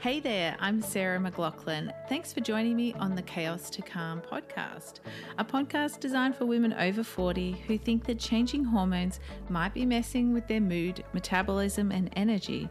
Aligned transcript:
Hey 0.00 0.18
there, 0.18 0.56
I'm 0.60 0.80
Sarah 0.80 1.20
McLaughlin. 1.20 1.92
Thanks 2.08 2.32
for 2.32 2.40
joining 2.40 2.74
me 2.74 2.94
on 2.94 3.14
the 3.14 3.20
Chaos 3.20 3.68
to 3.68 3.82
Calm 3.82 4.22
podcast, 4.22 5.00
a 5.36 5.44
podcast 5.44 6.00
designed 6.00 6.34
for 6.34 6.46
women 6.46 6.72
over 6.72 7.04
40 7.04 7.52
who 7.66 7.76
think 7.76 8.06
that 8.06 8.18
changing 8.18 8.64
hormones 8.64 9.20
might 9.50 9.74
be 9.74 9.84
messing 9.84 10.32
with 10.32 10.46
their 10.46 10.62
mood, 10.62 11.04
metabolism, 11.12 11.92
and 11.92 12.08
energy, 12.16 12.66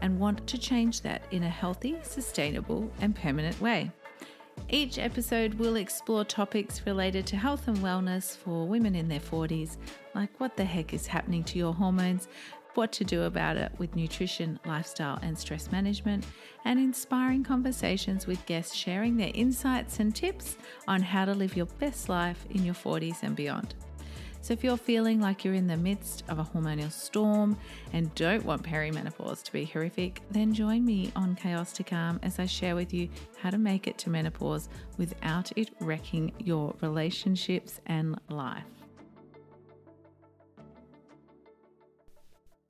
and 0.00 0.18
want 0.18 0.44
to 0.48 0.58
change 0.58 1.02
that 1.02 1.22
in 1.30 1.44
a 1.44 1.48
healthy, 1.48 1.98
sustainable, 2.02 2.90
and 3.00 3.14
permanent 3.14 3.60
way. 3.60 3.92
Each 4.68 4.98
episode 4.98 5.54
will 5.54 5.76
explore 5.76 6.24
topics 6.24 6.84
related 6.84 7.26
to 7.26 7.36
health 7.36 7.68
and 7.68 7.76
wellness 7.78 8.36
for 8.36 8.66
women 8.66 8.96
in 8.96 9.06
their 9.06 9.20
40s, 9.20 9.76
like 10.16 10.40
what 10.40 10.56
the 10.56 10.64
heck 10.64 10.92
is 10.92 11.06
happening 11.06 11.44
to 11.44 11.58
your 11.58 11.74
hormones, 11.74 12.26
what 12.74 12.92
to 12.92 13.04
do 13.04 13.22
about 13.22 13.56
it 13.56 13.72
with 13.78 13.96
nutrition, 13.96 14.58
lifestyle, 14.64 15.18
and 15.22 15.38
stress 15.38 15.70
management, 15.70 16.26
and 16.64 16.78
inspiring 16.78 17.44
conversations 17.44 18.26
with 18.26 18.44
guests 18.46 18.74
sharing 18.74 19.16
their 19.16 19.32
insights 19.34 20.00
and 20.00 20.14
tips 20.14 20.56
on 20.88 21.02
how 21.02 21.24
to 21.24 21.34
live 21.34 21.56
your 21.56 21.66
best 21.78 22.08
life 22.08 22.44
in 22.50 22.64
your 22.64 22.74
40s 22.74 23.22
and 23.22 23.36
beyond. 23.36 23.74
So, 24.42 24.52
if 24.52 24.64
you're 24.64 24.76
feeling 24.76 25.20
like 25.20 25.44
you're 25.44 25.54
in 25.54 25.68
the 25.68 25.76
midst 25.76 26.24
of 26.28 26.40
a 26.40 26.44
hormonal 26.44 26.90
storm 26.90 27.56
and 27.92 28.12
don't 28.16 28.44
want 28.44 28.64
perimenopause 28.64 29.44
to 29.44 29.52
be 29.52 29.64
horrific, 29.64 30.20
then 30.32 30.52
join 30.52 30.84
me 30.84 31.12
on 31.14 31.36
Chaos 31.36 31.72
to 31.74 31.84
Calm 31.84 32.18
as 32.24 32.40
I 32.40 32.46
share 32.46 32.74
with 32.74 32.92
you 32.92 33.08
how 33.38 33.50
to 33.50 33.58
make 33.58 33.86
it 33.86 33.98
to 33.98 34.10
menopause 34.10 34.68
without 34.98 35.56
it 35.56 35.70
wrecking 35.78 36.32
your 36.40 36.74
relationships 36.80 37.80
and 37.86 38.18
life. 38.30 38.81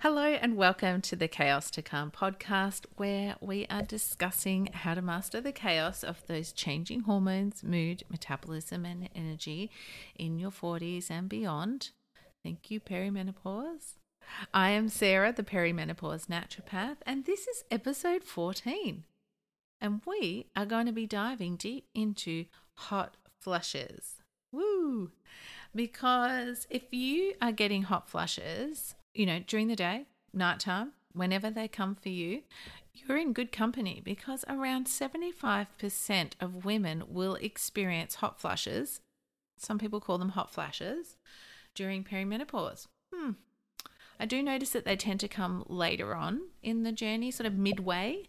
Hello, 0.03 0.25
and 0.25 0.57
welcome 0.57 1.01
to 1.03 1.15
the 1.15 1.29
Chaos 1.29 1.71
to 1.71 1.81
Calm 1.81 2.11
podcast, 2.11 2.87
where 2.97 3.37
we 3.41 3.69
are 3.71 3.83
discussing 3.83 4.69
how 4.73 4.95
to 4.95 5.01
master 5.01 5.41
the 5.41 5.53
chaos 5.53 6.03
of 6.03 6.27
those 6.27 6.51
changing 6.51 7.03
hormones, 7.03 7.63
mood, 7.63 8.03
metabolism, 8.11 8.85
and 8.85 9.09
energy 9.15 9.71
in 10.17 10.41
your 10.41 10.51
40s 10.51 11.09
and 11.09 11.29
beyond. 11.29 11.91
Thank 12.43 12.69
you, 12.69 12.81
perimenopause. 12.81 13.95
I 14.53 14.71
am 14.71 14.89
Sarah, 14.89 15.33
the 15.33 15.45
perimenopause 15.45 16.27
naturopath, 16.27 16.97
and 17.07 17.25
this 17.25 17.47
is 17.47 17.63
episode 17.71 18.25
14. 18.25 19.05
And 19.81 20.01
we 20.05 20.49
are 20.57 20.67
going 20.67 20.87
to 20.87 20.93
be 20.93 21.07
diving 21.07 21.55
deep 21.55 21.87
into 21.95 22.47
hot 22.75 23.17
flushes. 23.41 24.15
Woo! 24.51 25.13
Because 25.73 26.67
if 26.71 26.93
you 26.93 27.35
are 27.41 27.53
getting 27.53 27.85
hot 27.85 28.11
flushes, 28.11 28.97
you 29.15 29.27
know, 29.27 29.41
during 29.47 29.69
the 29.69 29.77
day, 29.77 30.07
nighttime, 30.33 30.93
whenever 31.13 31.51
they 31.51 31.69
come 31.69 31.95
for 31.95 32.09
you, 32.09 32.43
you're 32.95 33.19
in 33.19 33.33
good 33.33 33.53
company 33.53 34.01
because 34.05 34.45
around 34.49 34.87
75% 34.87 36.33
of 36.41 36.65
women 36.65 37.05
will 37.09 37.35
experience 37.37 38.17
hot 38.17 38.41
flushes. 38.41 39.01
Some 39.57 39.79
people 39.79 40.01
call 40.01 40.19
them 40.19 40.31
hot 40.31 40.53
flashes 40.53 41.17
during 41.75 42.05
perimenopause. 42.05 42.87
Hmm. 43.13 43.33
I 44.21 44.27
do 44.27 44.43
notice 44.43 44.71
that 44.71 44.85
they 44.85 44.97
tend 44.97 45.21
to 45.21 45.29
come 45.29 45.65
later 45.69 46.15
on 46.15 46.43
in 46.63 46.83
the 46.83 46.93
journey, 46.93 47.31
sort 47.31 47.47
of 47.47 47.55
midway. 47.55 48.25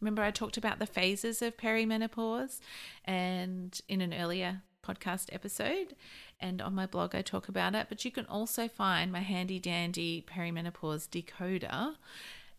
Remember, 0.00 0.22
I 0.22 0.30
talked 0.30 0.56
about 0.56 0.78
the 0.78 0.86
phases 0.86 1.40
of 1.40 1.56
perimenopause 1.56 2.60
and 3.04 3.78
in 3.88 4.00
an 4.00 4.12
earlier 4.12 4.62
podcast 4.82 5.28
episode 5.32 5.94
and 6.40 6.60
on 6.62 6.74
my 6.74 6.86
blog 6.86 7.14
I 7.14 7.22
talk 7.22 7.48
about 7.48 7.74
it. 7.74 7.86
But 7.88 8.04
you 8.04 8.10
can 8.10 8.26
also 8.26 8.68
find 8.68 9.12
my 9.12 9.20
handy 9.20 9.58
dandy 9.58 10.24
perimenopause 10.28 11.08
decoder 11.08 11.96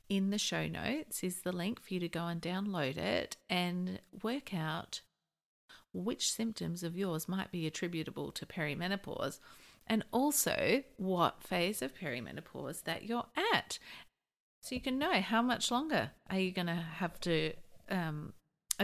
in 0.09 0.29
the 0.29 0.37
show 0.37 0.67
notes 0.67 1.23
is 1.23 1.41
the 1.41 1.53
link 1.53 1.81
for 1.81 1.93
you 1.93 1.99
to 2.02 2.09
go 2.09 2.27
and 2.27 2.41
download 2.41 2.97
it 2.97 3.37
and 3.49 3.99
work 4.21 4.53
out 4.53 4.99
which 5.93 6.31
symptoms 6.31 6.83
of 6.83 6.97
yours 6.97 7.30
might 7.30 7.49
be 7.52 7.65
attributable 7.65 8.31
to 8.31 8.45
perimenopause 8.45 9.39
and 9.87 10.03
also 10.11 10.83
what 10.97 11.41
phase 11.41 11.81
of 11.81 11.95
perimenopause 11.95 12.83
that 12.83 13.03
you're 13.03 13.25
at. 13.53 13.80
So 14.61 14.75
you 14.75 14.81
can 14.81 14.99
know 14.99 15.21
how 15.21 15.41
much 15.41 15.71
longer 15.71 16.11
are 16.30 16.39
you 16.39 16.52
going 16.52 16.67
to 16.67 16.75
have 16.75 17.20
to 17.21 17.53
um, 17.89 18.33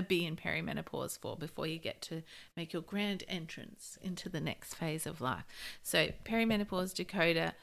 be 0.02 0.26
in 0.26 0.36
perimenopause 0.36 1.18
for 1.20 1.36
before 1.36 1.68
you 1.68 1.80
get 1.80 2.02
to 2.04 2.24
make 2.56 2.74
your 2.74 2.82
grand 2.82 3.24
entrance 3.28 3.98
into 4.02 4.30
the 4.30 4.42
next 4.42 4.76
phase 4.76 5.06
of 5.06 5.22
life. 5.22 5.46
So, 5.82 6.10
perimenopause 6.26 6.94
decoder, 6.94 7.54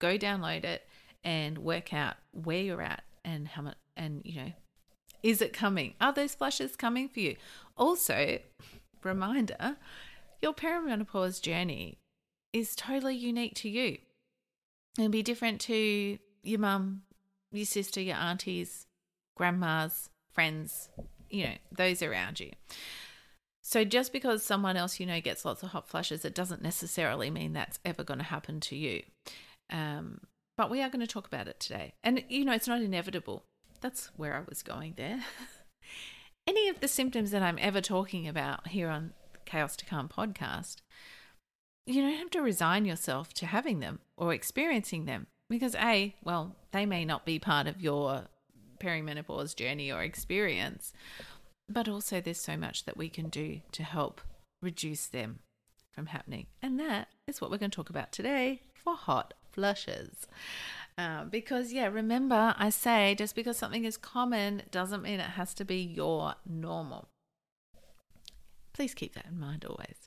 go 0.00 0.16
download 0.16 0.64
it 0.64 0.86
and 1.24 1.58
work 1.58 1.92
out 1.92 2.16
where 2.32 2.60
you're 2.60 2.82
at 2.82 3.02
and 3.24 3.48
how 3.48 3.62
much, 3.62 3.76
and 3.96 4.22
you 4.24 4.40
know, 4.40 4.52
is 5.22 5.42
it 5.42 5.52
coming? 5.52 5.94
Are 6.00 6.12
those 6.12 6.34
flushes 6.34 6.76
coming 6.76 7.08
for 7.08 7.20
you? 7.20 7.36
Also, 7.76 8.38
reminder 9.02 9.76
your 10.40 10.54
perimenopause 10.54 11.40
journey 11.40 11.98
is 12.52 12.76
totally 12.76 13.16
unique 13.16 13.54
to 13.56 13.68
you. 13.68 13.98
It'll 14.98 15.10
be 15.10 15.22
different 15.22 15.60
to 15.62 16.18
your 16.42 16.60
mum, 16.60 17.02
your 17.52 17.66
sister, 17.66 18.00
your 18.00 18.16
aunties, 18.16 18.86
grandmas, 19.36 20.10
friends, 20.32 20.88
you 21.36 21.44
know, 21.44 21.54
those 21.72 22.02
around 22.02 22.40
you. 22.40 22.50
So 23.62 23.84
just 23.84 24.12
because 24.12 24.44
someone 24.44 24.76
else 24.76 25.00
you 25.00 25.06
know 25.06 25.20
gets 25.20 25.44
lots 25.44 25.62
of 25.62 25.70
hot 25.70 25.88
flushes, 25.88 26.24
it 26.24 26.34
doesn't 26.34 26.62
necessarily 26.62 27.30
mean 27.30 27.52
that's 27.52 27.78
ever 27.84 28.04
going 28.04 28.18
to 28.18 28.24
happen 28.24 28.60
to 28.60 28.76
you. 28.76 29.02
Um, 29.70 30.20
but 30.56 30.70
we 30.70 30.82
are 30.82 30.88
going 30.88 31.00
to 31.00 31.06
talk 31.06 31.26
about 31.26 31.48
it 31.48 31.60
today. 31.60 31.94
And, 32.02 32.24
you 32.28 32.44
know, 32.44 32.52
it's 32.52 32.68
not 32.68 32.80
inevitable. 32.80 33.44
That's 33.80 34.10
where 34.16 34.34
I 34.34 34.42
was 34.48 34.62
going 34.62 34.94
there. 34.96 35.24
Any 36.46 36.68
of 36.68 36.80
the 36.80 36.88
symptoms 36.88 37.30
that 37.32 37.42
I'm 37.42 37.58
ever 37.60 37.80
talking 37.80 38.26
about 38.26 38.68
here 38.68 38.88
on 38.88 39.12
Chaos 39.44 39.76
to 39.76 39.84
Calm 39.84 40.08
podcast, 40.08 40.76
you 41.86 42.02
don't 42.02 42.18
have 42.18 42.30
to 42.30 42.40
resign 42.40 42.84
yourself 42.84 43.34
to 43.34 43.46
having 43.46 43.80
them 43.80 44.00
or 44.16 44.32
experiencing 44.32 45.04
them 45.04 45.26
because, 45.50 45.74
A, 45.74 46.14
well, 46.24 46.56
they 46.72 46.86
may 46.86 47.04
not 47.04 47.26
be 47.26 47.38
part 47.38 47.66
of 47.66 47.80
your 47.80 48.24
perimenopause 48.76 49.54
journey 49.56 49.90
or 49.90 50.02
experience. 50.02 50.92
But 51.68 51.88
also, 51.88 52.20
there's 52.20 52.40
so 52.40 52.56
much 52.56 52.84
that 52.84 52.96
we 52.96 53.08
can 53.08 53.28
do 53.28 53.60
to 53.72 53.82
help 53.82 54.20
reduce 54.62 55.06
them 55.06 55.40
from 55.92 56.06
happening. 56.06 56.46
And 56.62 56.78
that 56.78 57.08
is 57.26 57.40
what 57.40 57.50
we're 57.50 57.58
going 57.58 57.70
to 57.70 57.76
talk 57.76 57.90
about 57.90 58.12
today 58.12 58.60
for 58.74 58.94
hot 58.94 59.34
flushes. 59.50 60.26
Uh, 60.98 61.24
because, 61.24 61.72
yeah, 61.72 61.86
remember, 61.86 62.54
I 62.56 62.70
say 62.70 63.14
just 63.18 63.34
because 63.34 63.56
something 63.56 63.84
is 63.84 63.96
common 63.96 64.62
doesn't 64.70 65.02
mean 65.02 65.20
it 65.20 65.30
has 65.30 65.54
to 65.54 65.64
be 65.64 65.78
your 65.80 66.34
normal. 66.46 67.08
Please 68.72 68.94
keep 68.94 69.14
that 69.14 69.26
in 69.26 69.40
mind 69.40 69.64
always. 69.64 70.05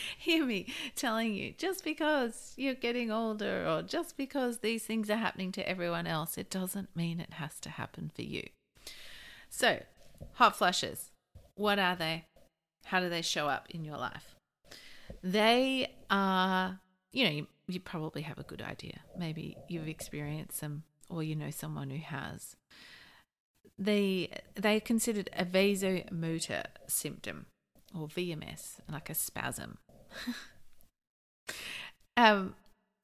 hear 0.18 0.44
me 0.44 0.66
telling 0.94 1.34
you 1.34 1.54
just 1.56 1.84
because 1.84 2.52
you're 2.56 2.74
getting 2.74 3.10
older 3.10 3.66
or 3.66 3.82
just 3.82 4.16
because 4.16 4.58
these 4.58 4.84
things 4.84 5.10
are 5.10 5.16
happening 5.16 5.52
to 5.52 5.68
everyone 5.68 6.06
else, 6.06 6.38
it 6.38 6.50
doesn't 6.50 6.94
mean 6.94 7.20
it 7.20 7.34
has 7.34 7.58
to 7.60 7.70
happen 7.70 8.10
for 8.14 8.22
you. 8.22 8.44
So, 9.48 9.82
hot 10.34 10.56
flushes, 10.56 11.10
what 11.54 11.78
are 11.78 11.96
they? 11.96 12.26
How 12.86 13.00
do 13.00 13.08
they 13.08 13.22
show 13.22 13.48
up 13.48 13.66
in 13.70 13.84
your 13.84 13.96
life? 13.96 14.36
They 15.22 15.94
are, 16.10 16.80
you 17.12 17.24
know, 17.24 17.30
you, 17.30 17.46
you 17.68 17.80
probably 17.80 18.22
have 18.22 18.38
a 18.38 18.44
good 18.44 18.62
idea. 18.62 19.00
Maybe 19.18 19.56
you've 19.68 19.88
experienced 19.88 20.60
them 20.60 20.84
or 21.08 21.22
you 21.22 21.34
know 21.36 21.50
someone 21.50 21.90
who 21.90 21.98
has. 21.98 22.56
They 23.78 24.30
they 24.54 24.76
are 24.76 24.80
considered 24.80 25.30
a 25.36 25.44
vasomotor 25.44 26.64
symptom 26.86 27.46
or 27.94 28.08
VMS, 28.08 28.80
like 28.90 29.10
a 29.10 29.14
spasm. 29.14 29.78
um, 32.16 32.54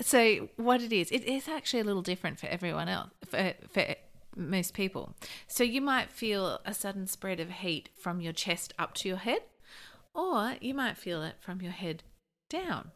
so 0.00 0.48
what 0.56 0.82
it 0.82 0.92
is, 0.92 1.10
it 1.10 1.24
is 1.24 1.48
actually 1.48 1.80
a 1.80 1.84
little 1.84 2.02
different 2.02 2.38
for 2.38 2.46
everyone 2.46 2.88
else, 2.88 3.10
for, 3.24 3.54
for 3.68 3.94
most 4.36 4.74
people. 4.74 5.14
So 5.46 5.64
you 5.64 5.80
might 5.80 6.10
feel 6.10 6.60
a 6.64 6.74
sudden 6.74 7.06
spread 7.06 7.40
of 7.40 7.50
heat 7.50 7.90
from 7.94 8.20
your 8.20 8.32
chest 8.32 8.72
up 8.78 8.94
to 8.94 9.08
your 9.08 9.18
head, 9.18 9.42
or 10.14 10.56
you 10.60 10.74
might 10.74 10.96
feel 10.96 11.22
it 11.22 11.36
from 11.40 11.60
your 11.60 11.72
head 11.72 12.02
down. 12.50 12.90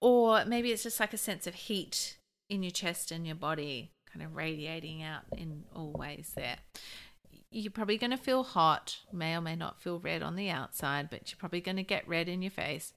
Or 0.00 0.44
maybe 0.44 0.70
it's 0.70 0.82
just 0.82 1.00
like 1.00 1.14
a 1.14 1.18
sense 1.18 1.46
of 1.46 1.54
heat 1.54 2.18
in 2.48 2.62
your 2.62 2.70
chest 2.70 3.10
and 3.10 3.26
your 3.26 3.36
body, 3.36 3.90
kind 4.12 4.24
of 4.24 4.36
radiating 4.36 5.02
out 5.02 5.22
in 5.36 5.64
all 5.74 5.92
ways 5.92 6.32
there. 6.34 6.58
You're 7.50 7.70
probably 7.70 7.98
going 7.98 8.10
to 8.10 8.16
feel 8.16 8.42
hot, 8.42 8.98
may 9.12 9.36
or 9.36 9.40
may 9.40 9.56
not 9.56 9.80
feel 9.80 9.98
red 9.98 10.22
on 10.22 10.36
the 10.36 10.50
outside, 10.50 11.08
but 11.08 11.30
you're 11.30 11.38
probably 11.38 11.60
going 11.60 11.76
to 11.76 11.82
get 11.82 12.08
red 12.08 12.28
in 12.28 12.42
your 12.42 12.50
face. 12.50 12.92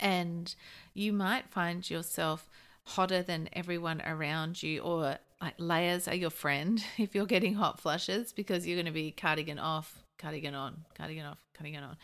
And 0.00 0.54
you 0.92 1.12
might 1.12 1.48
find 1.50 1.88
yourself 1.88 2.48
hotter 2.84 3.22
than 3.22 3.48
everyone 3.52 4.02
around 4.02 4.62
you, 4.62 4.80
or 4.80 5.18
like 5.40 5.54
layers 5.58 6.08
are 6.08 6.14
your 6.14 6.30
friend 6.30 6.84
if 6.98 7.14
you're 7.14 7.26
getting 7.26 7.54
hot 7.54 7.80
flushes 7.80 8.32
because 8.32 8.66
you're 8.66 8.76
going 8.76 8.86
to 8.86 8.92
be 8.92 9.10
cardigan 9.10 9.58
off, 9.58 10.02
cardigan 10.18 10.54
on, 10.54 10.84
cardigan 10.94 11.26
off, 11.26 11.38
cardigan 11.54 11.84
on. 11.84 11.96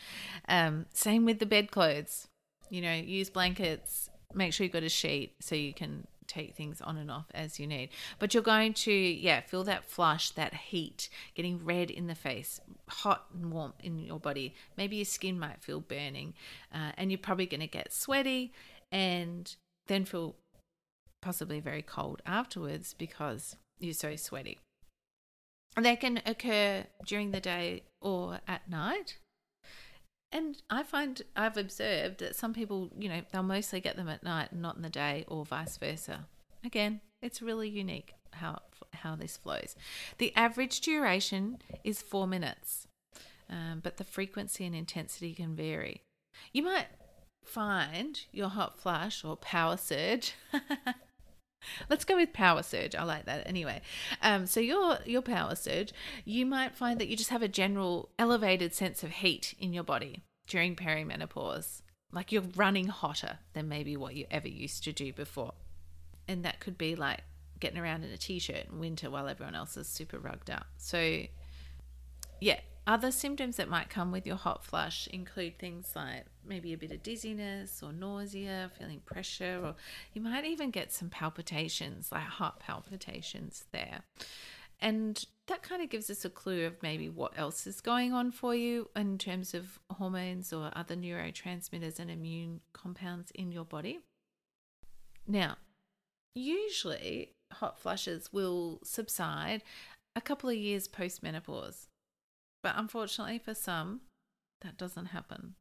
Um, 0.49 0.87
same 0.93 1.25
with 1.25 1.39
the 1.39 1.47
bedclothes. 1.47 2.29
You 2.69 2.83
know, 2.83 2.95
use 2.95 3.31
blankets, 3.31 4.11
make 4.35 4.53
sure 4.53 4.65
you've 4.65 4.73
got 4.73 4.85
a 4.85 4.89
sheet 4.89 5.35
so 5.41 5.55
you 5.55 5.75
can 5.75 6.07
take 6.31 6.55
things 6.55 6.81
on 6.81 6.97
and 6.97 7.11
off 7.11 7.27
as 7.35 7.59
you 7.59 7.67
need. 7.67 7.91
But 8.19 8.33
you're 8.33 8.43
going 8.43 8.75
to, 8.75 8.93
yeah, 8.93 9.41
feel 9.41 9.65
that 9.65 9.85
flush, 9.85 10.31
that 10.31 10.55
heat, 10.55 11.09
getting 11.35 11.65
red 11.65 11.91
in 11.91 12.07
the 12.07 12.15
face, 12.15 12.61
hot 12.89 13.27
and 13.35 13.53
warm 13.53 13.75
in 13.81 13.99
your 13.99 14.21
body. 14.21 14.55
Maybe 14.77 14.97
your 14.97 15.05
skin 15.05 15.39
might 15.39 15.63
feel 15.63 15.81
burning, 15.81 16.35
uh, 16.73 16.93
and 16.97 17.11
you're 17.11 17.19
probably 17.19 17.47
going 17.47 17.61
to 17.61 17.67
get 17.67 17.93
sweaty 17.93 18.53
and 18.93 19.55
then 19.87 20.05
feel 20.05 20.37
possibly 21.21 21.61
very 21.61 21.83
cold 21.83 22.23
afterwards 22.25 22.95
because 22.95 23.57
you're 23.79 23.95
so 23.95 24.17
sweaty. 24.17 24.59
They 25.77 25.97
can 25.97 26.21
occur 26.27 26.85
during 27.07 27.31
the 27.31 27.41
day 27.41 27.85
or 28.01 28.41
at 28.49 28.69
night. 28.69 29.19
And 30.33 30.63
I 30.71 30.83
find 30.83 31.23
I've 31.35 31.57
observed 31.57 32.21
that 32.21 32.37
some 32.37 32.55
people, 32.55 32.91
you 32.99 33.09
know, 33.09 33.23
they'll 33.33 33.43
mostly 33.43 33.81
get 33.81 33.97
them 33.97 34.09
at 34.09 34.23
night 34.23 34.53
not 34.53 34.77
in 34.77 34.83
the 34.83 34.91
day, 34.91 35.25
or 35.27 35.45
vice 35.45 35.77
versa. 35.77 36.27
Again, 36.65 37.01
it's 37.21 37.43
really 37.43 37.69
unique 37.69 38.15
how 38.33 38.61
how 38.93 39.17
this 39.17 39.37
flows. 39.37 39.75
The 40.19 40.35
average 40.37 40.81
duration 40.81 41.59
is 41.85 42.03
four 42.03 42.27
minutes, 42.27 42.87
um, 43.49 43.81
but 43.83 43.97
the 43.97 44.05
frequency 44.05 44.65
and 44.65 44.75
intensity 44.75 45.35
can 45.35 45.57
vary. 45.57 46.03
You 46.53 46.63
might 46.63 46.87
find 47.45 48.21
your 48.31 48.49
hot 48.49 48.79
flush 48.79 49.25
or 49.25 49.37
power 49.37 49.77
surge 49.77 50.35
Let's 51.89 52.05
go 52.05 52.17
with 52.17 52.33
power 52.33 52.63
surge. 52.63 52.95
I 52.95 53.05
like 53.05 53.27
that 53.27 53.47
anyway. 53.47 53.83
Um, 54.23 54.47
so 54.47 54.61
your 54.61 54.99
your 55.05 55.23
power 55.23 55.55
surge, 55.55 55.93
you 56.25 56.47
might 56.47 56.75
find 56.75 57.01
that 57.01 57.09
you 57.09 57.17
just 57.17 57.31
have 57.31 57.43
a 57.43 57.49
general 57.49 58.11
elevated 58.19 58.75
sense 58.75 59.03
of 59.03 59.11
heat 59.11 59.55
in 59.59 59.73
your 59.73 59.85
body 59.85 60.23
during 60.47 60.77
perimenopause. 60.77 61.83
Like 62.13 62.33
you're 62.33 62.43
running 62.57 62.89
hotter 62.89 63.39
than 63.53 63.69
maybe 63.69 63.97
what 63.97 64.15
you 64.15 64.27
ever 64.31 64.49
used 64.49 64.85
to 64.85 64.93
do 64.93 65.13
before. 65.13 65.55
And 66.27 66.45
that 66.45 66.61
could 66.61 66.77
be 66.77 66.97
like 66.97 67.23
getting 67.61 67.79
around 67.79 68.05
in 68.05 68.11
a 68.11 68.17
t-shirt 68.17 68.67
in 68.71 68.81
winter 68.81 69.11
while 69.11 69.29
everyone 69.29 69.55
else 69.55 69.77
is 69.77 69.87
super 69.87 70.19
rugged 70.19 70.51
up. 70.51 70.67
So 70.79 71.23
yeah, 72.41 72.61
other 72.91 73.13
symptoms 73.13 73.57
that 73.57 73.69
might 73.69 73.89
come 73.89 74.11
with 74.11 74.27
your 74.27 74.35
hot 74.35 74.65
flush 74.65 75.07
include 75.13 75.57
things 75.61 75.93
like 75.95 76.25
maybe 76.45 76.73
a 76.73 76.77
bit 76.77 76.91
of 76.91 77.05
dizziness 77.05 77.85
or 77.85 77.93
nausea, 77.93 78.69
feeling 78.77 78.99
pressure, 79.07 79.61
or 79.63 79.77
you 80.13 80.21
might 80.21 80.45
even 80.45 80.73
get 80.73 80.93
some 80.93 81.09
palpitations, 81.09 82.11
like 82.11 82.23
heart 82.23 82.59
palpitations 82.59 83.67
there. 83.71 84.01
And 84.81 85.25
that 85.47 85.63
kind 85.63 85.83
of 85.83 85.89
gives 85.89 86.11
us 86.11 86.25
a 86.25 86.31
clue 86.31 86.67
of 86.67 86.83
maybe 86.83 87.09
what 87.09 87.39
else 87.39 87.65
is 87.65 87.81
going 87.81 88.13
on 88.13 88.33
for 88.33 88.57
you 88.57 88.91
in 88.97 89.19
terms 89.19 89.55
of 89.55 89.79
hormones 89.93 90.53
or 90.53 90.73
other 90.75 90.97
neurotransmitters 90.97 92.01
and 92.01 92.11
immune 92.11 92.61
compounds 92.73 93.31
in 93.37 93.53
your 93.53 93.65
body. 93.65 94.01
Now, 95.29 95.59
usually 96.35 97.35
hot 97.53 97.79
flushes 97.79 98.33
will 98.33 98.81
subside 98.83 99.63
a 100.17 100.21
couple 100.21 100.51
of 100.51 100.57
years 100.57 100.89
post 100.89 101.23
menopause. 101.23 101.87
But 102.63 102.75
unfortunately, 102.77 103.39
for 103.39 103.55
some, 103.55 104.01
that 104.63 104.77
doesn't 104.77 105.07
happen. 105.07 105.55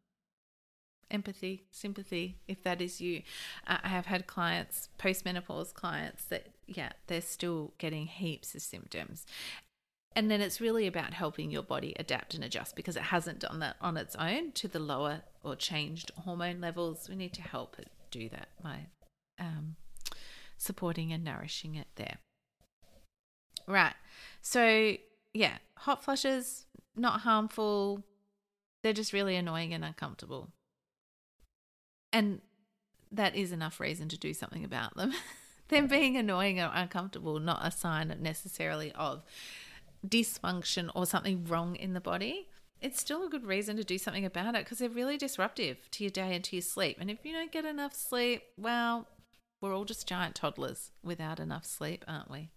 Empathy, 1.11 1.65
sympathy, 1.71 2.39
if 2.47 2.61
that 2.63 2.81
is 2.81 3.01
you. 3.01 3.23
I 3.65 3.87
have 3.87 4.05
had 4.05 4.27
clients, 4.27 4.89
postmenopause 4.99 5.73
clients, 5.73 6.25
that, 6.25 6.49
yeah, 6.67 6.91
they're 7.07 7.21
still 7.21 7.73
getting 7.77 8.05
heaps 8.05 8.53
of 8.53 8.61
symptoms. 8.61 9.25
And 10.15 10.29
then 10.29 10.41
it's 10.41 10.59
really 10.59 10.85
about 10.85 11.13
helping 11.13 11.51
your 11.51 11.63
body 11.63 11.95
adapt 11.97 12.33
and 12.33 12.43
adjust 12.43 12.75
because 12.75 12.95
it 12.95 13.03
hasn't 13.03 13.39
done 13.39 13.59
that 13.59 13.77
on 13.79 13.95
its 13.95 14.15
own 14.15 14.51
to 14.53 14.67
the 14.67 14.79
lower 14.79 15.21
or 15.43 15.55
changed 15.55 16.11
hormone 16.17 16.59
levels. 16.59 17.07
We 17.07 17.15
need 17.15 17.33
to 17.33 17.41
help 17.41 17.77
it 17.79 17.89
do 18.11 18.27
that 18.29 18.49
by 18.61 18.87
um, 19.39 19.75
supporting 20.57 21.13
and 21.13 21.23
nourishing 21.23 21.75
it 21.75 21.87
there. 21.95 22.17
Right. 23.67 23.93
So, 24.41 24.95
yeah, 25.33 25.57
hot 25.77 26.03
flushes, 26.03 26.65
not 26.99 27.21
harmful. 27.21 28.05
They're 28.83 28.93
just 28.93 29.13
really 29.13 29.35
annoying 29.35 29.73
and 29.73 29.83
uncomfortable. 29.83 30.51
And 32.11 32.41
that 33.11 33.35
is 33.35 33.51
enough 33.51 33.79
reason 33.79 34.09
to 34.09 34.17
do 34.17 34.33
something 34.33 34.63
about 34.63 34.95
them. 34.95 35.13
them 35.69 35.87
being 35.87 36.17
annoying 36.17 36.59
or 36.59 36.71
uncomfortable, 36.73 37.39
not 37.39 37.65
a 37.65 37.71
sign 37.71 38.15
necessarily 38.21 38.91
of 38.93 39.23
dysfunction 40.07 40.89
or 40.95 41.05
something 41.05 41.45
wrong 41.45 41.75
in 41.75 41.93
the 41.93 42.01
body. 42.01 42.47
It's 42.81 42.99
still 42.99 43.25
a 43.25 43.29
good 43.29 43.45
reason 43.45 43.75
to 43.77 43.83
do 43.83 43.97
something 43.97 44.25
about 44.25 44.55
it 44.55 44.63
because 44.63 44.79
they're 44.79 44.89
really 44.89 45.17
disruptive 45.17 45.89
to 45.91 46.03
your 46.03 46.11
day 46.11 46.33
and 46.33 46.43
to 46.45 46.55
your 46.55 46.63
sleep. 46.63 46.97
And 46.99 47.11
if 47.11 47.25
you 47.25 47.33
don't 47.33 47.51
get 47.51 47.65
enough 47.65 47.93
sleep, 47.93 48.43
well, 48.57 49.07
we're 49.61 49.75
all 49.75 49.85
just 49.85 50.07
giant 50.07 50.35
toddlers 50.35 50.91
without 51.03 51.39
enough 51.39 51.65
sleep, 51.65 52.05
aren't 52.07 52.31
we? 52.31 52.51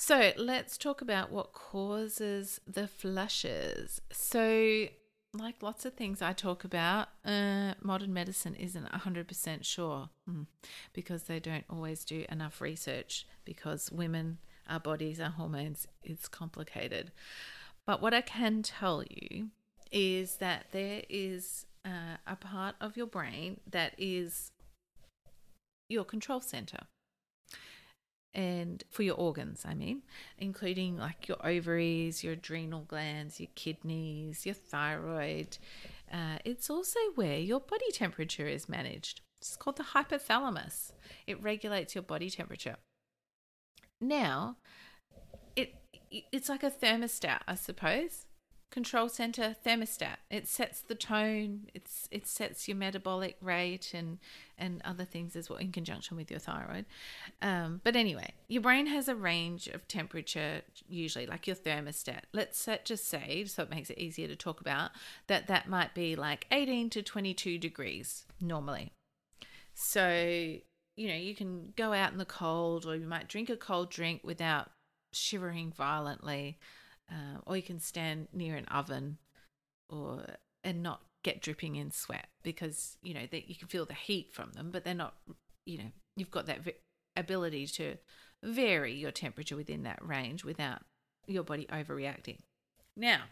So 0.00 0.30
let's 0.36 0.78
talk 0.78 1.02
about 1.02 1.32
what 1.32 1.52
causes 1.52 2.60
the 2.68 2.86
flushes. 2.86 4.00
So, 4.12 4.86
like 5.34 5.60
lots 5.60 5.84
of 5.84 5.94
things 5.94 6.22
I 6.22 6.32
talk 6.32 6.62
about, 6.62 7.08
uh, 7.24 7.74
modern 7.82 8.14
medicine 8.14 8.54
isn't 8.54 8.88
100% 8.88 9.64
sure 9.64 10.08
mm, 10.30 10.46
because 10.92 11.24
they 11.24 11.40
don't 11.40 11.64
always 11.68 12.04
do 12.04 12.24
enough 12.30 12.60
research 12.60 13.26
because 13.44 13.90
women, 13.90 14.38
our 14.70 14.78
bodies, 14.78 15.18
our 15.18 15.30
hormones, 15.30 15.88
it's 16.04 16.28
complicated. 16.28 17.10
But 17.84 18.00
what 18.00 18.14
I 18.14 18.20
can 18.20 18.62
tell 18.62 19.02
you 19.10 19.48
is 19.90 20.36
that 20.36 20.66
there 20.70 21.02
is 21.08 21.66
uh, 21.84 22.18
a 22.24 22.36
part 22.36 22.76
of 22.80 22.96
your 22.96 23.08
brain 23.08 23.58
that 23.68 23.94
is 23.98 24.52
your 25.88 26.04
control 26.04 26.40
center 26.40 26.86
and 28.34 28.84
for 28.90 29.02
your 29.02 29.16
organs, 29.16 29.64
I 29.66 29.74
mean, 29.74 30.02
including 30.38 30.96
like 30.96 31.28
your 31.28 31.44
ovaries, 31.44 32.22
your 32.22 32.34
adrenal 32.34 32.82
glands, 32.82 33.40
your 33.40 33.48
kidneys, 33.54 34.46
your 34.46 34.54
thyroid. 34.54 35.58
Uh, 36.12 36.38
it's 36.44 36.70
also 36.70 36.98
where 37.14 37.38
your 37.38 37.60
body 37.60 37.90
temperature 37.92 38.46
is 38.46 38.68
managed. 38.68 39.20
It's 39.40 39.56
called 39.56 39.76
the 39.76 39.84
hypothalamus. 39.84 40.92
It 41.26 41.42
regulates 41.42 41.94
your 41.94 42.02
body 42.02 42.30
temperature. 42.30 42.76
Now, 44.00 44.56
it 45.56 45.74
it's 46.32 46.48
like 46.48 46.62
a 46.62 46.70
thermostat, 46.70 47.40
I 47.48 47.54
suppose 47.54 48.27
control 48.70 49.08
center 49.08 49.56
thermostat. 49.64 50.16
It 50.30 50.46
sets 50.46 50.80
the 50.80 50.94
tone 50.94 51.68
it's 51.74 52.08
it 52.10 52.26
sets 52.26 52.68
your 52.68 52.76
metabolic 52.76 53.36
rate 53.40 53.92
and 53.94 54.18
and 54.58 54.82
other 54.84 55.04
things 55.04 55.36
as 55.36 55.48
well 55.48 55.58
in 55.58 55.72
conjunction 55.72 56.16
with 56.16 56.30
your 56.30 56.40
thyroid. 56.40 56.84
Um, 57.40 57.80
but 57.82 57.96
anyway 57.96 58.34
your 58.46 58.62
brain 58.62 58.86
has 58.86 59.08
a 59.08 59.14
range 59.14 59.68
of 59.68 59.88
temperature 59.88 60.62
usually 60.88 61.26
like 61.26 61.46
your 61.46 61.56
thermostat. 61.56 62.22
Let's 62.32 62.68
just 62.84 63.08
say 63.08 63.44
so 63.46 63.62
it 63.62 63.70
makes 63.70 63.90
it 63.90 63.98
easier 63.98 64.28
to 64.28 64.36
talk 64.36 64.60
about 64.60 64.90
that 65.28 65.46
that 65.46 65.68
might 65.68 65.94
be 65.94 66.14
like 66.14 66.46
18 66.50 66.90
to 66.90 67.02
22 67.02 67.58
degrees 67.58 68.26
normally. 68.40 68.92
So 69.74 70.10
you 70.96 71.08
know 71.08 71.14
you 71.14 71.34
can 71.34 71.72
go 71.76 71.94
out 71.94 72.12
in 72.12 72.18
the 72.18 72.26
cold 72.26 72.84
or 72.84 72.96
you 72.96 73.06
might 73.06 73.28
drink 73.28 73.48
a 73.48 73.56
cold 73.56 73.90
drink 73.90 74.20
without 74.22 74.70
shivering 75.12 75.72
violently 75.74 76.58
uh, 77.10 77.38
or 77.46 77.56
you 77.56 77.62
can 77.62 77.80
stand 77.80 78.28
near 78.32 78.56
an 78.56 78.66
oven 78.66 79.18
or 79.88 80.24
and 80.64 80.82
not 80.82 81.02
get 81.24 81.40
dripping 81.42 81.76
in 81.76 81.90
sweat 81.90 82.28
because 82.42 82.96
you 83.02 83.12
know 83.12 83.26
that 83.30 83.48
you 83.48 83.56
can 83.56 83.68
feel 83.68 83.84
the 83.84 83.94
heat 83.94 84.32
from 84.32 84.52
them 84.52 84.70
but 84.70 84.84
they're 84.84 84.94
not 84.94 85.14
you 85.66 85.78
know 85.78 85.90
you've 86.16 86.30
got 86.30 86.46
that 86.46 86.60
ability 87.16 87.66
to 87.66 87.96
vary 88.42 88.94
your 88.94 89.10
temperature 89.10 89.56
within 89.56 89.82
that 89.82 89.98
range 90.06 90.44
without 90.44 90.82
your 91.26 91.42
body 91.42 91.66
overreacting. 91.70 92.38
Now 92.96 93.22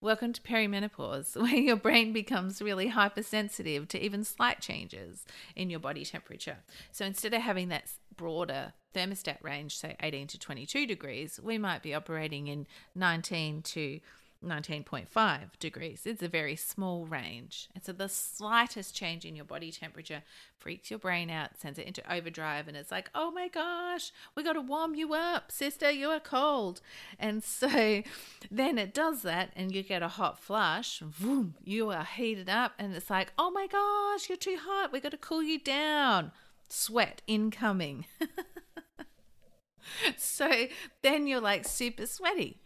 welcome 0.00 0.32
to 0.32 0.40
perimenopause 0.42 1.36
where 1.40 1.56
your 1.56 1.76
brain 1.76 2.12
becomes 2.12 2.62
really 2.62 2.88
hypersensitive 2.88 3.88
to 3.88 4.02
even 4.02 4.22
slight 4.24 4.60
changes 4.60 5.24
in 5.56 5.70
your 5.70 5.80
body 5.80 6.04
temperature. 6.04 6.58
So 6.92 7.04
instead 7.04 7.34
of 7.34 7.42
having 7.42 7.68
that 7.68 7.90
broader 8.16 8.74
thermostat 8.94 9.42
range, 9.42 9.76
say 9.76 9.96
18 10.00 10.28
to 10.28 10.38
22 10.38 10.86
degrees, 10.86 11.40
we 11.42 11.58
might 11.58 11.82
be 11.82 11.94
operating 11.94 12.46
in 12.46 12.66
19 12.94 13.62
to 13.62 14.00
19.5 14.44 15.58
degrees. 15.58 16.02
It's 16.04 16.22
a 16.22 16.28
very 16.28 16.56
small 16.56 17.06
range. 17.06 17.68
And 17.74 17.84
so 17.84 17.92
the 17.92 18.08
slightest 18.08 18.94
change 18.94 19.24
in 19.24 19.34
your 19.34 19.44
body 19.44 19.72
temperature 19.72 20.22
freaks 20.56 20.90
your 20.90 20.98
brain 20.98 21.30
out, 21.30 21.58
sends 21.58 21.78
it 21.78 21.86
into 21.86 22.12
overdrive, 22.12 22.68
and 22.68 22.76
it's 22.76 22.90
like, 22.90 23.10
oh 23.14 23.30
my 23.30 23.48
gosh, 23.48 24.12
we 24.34 24.42
got 24.42 24.52
to 24.52 24.60
warm 24.60 24.94
you 24.94 25.14
up, 25.14 25.50
sister, 25.50 25.90
you 25.90 26.08
are 26.08 26.20
cold. 26.20 26.80
And 27.18 27.42
so 27.44 28.02
then 28.50 28.78
it 28.78 28.94
does 28.94 29.22
that, 29.22 29.50
and 29.56 29.74
you 29.74 29.82
get 29.82 30.02
a 30.02 30.08
hot 30.08 30.38
flush, 30.38 31.00
boom, 31.20 31.54
you 31.64 31.90
are 31.90 32.04
heated 32.04 32.48
up, 32.48 32.72
and 32.78 32.94
it's 32.94 33.10
like, 33.10 33.32
oh 33.38 33.50
my 33.50 33.66
gosh, 33.66 34.28
you're 34.28 34.38
too 34.38 34.58
hot, 34.60 34.92
we 34.92 35.00
got 35.00 35.10
to 35.12 35.18
cool 35.18 35.42
you 35.42 35.58
down 35.58 36.32
sweat 36.68 37.22
incoming. 37.26 38.06
so 40.16 40.66
then 41.02 41.26
you're 41.26 41.40
like 41.40 41.64
super 41.64 42.06
sweaty. 42.06 42.60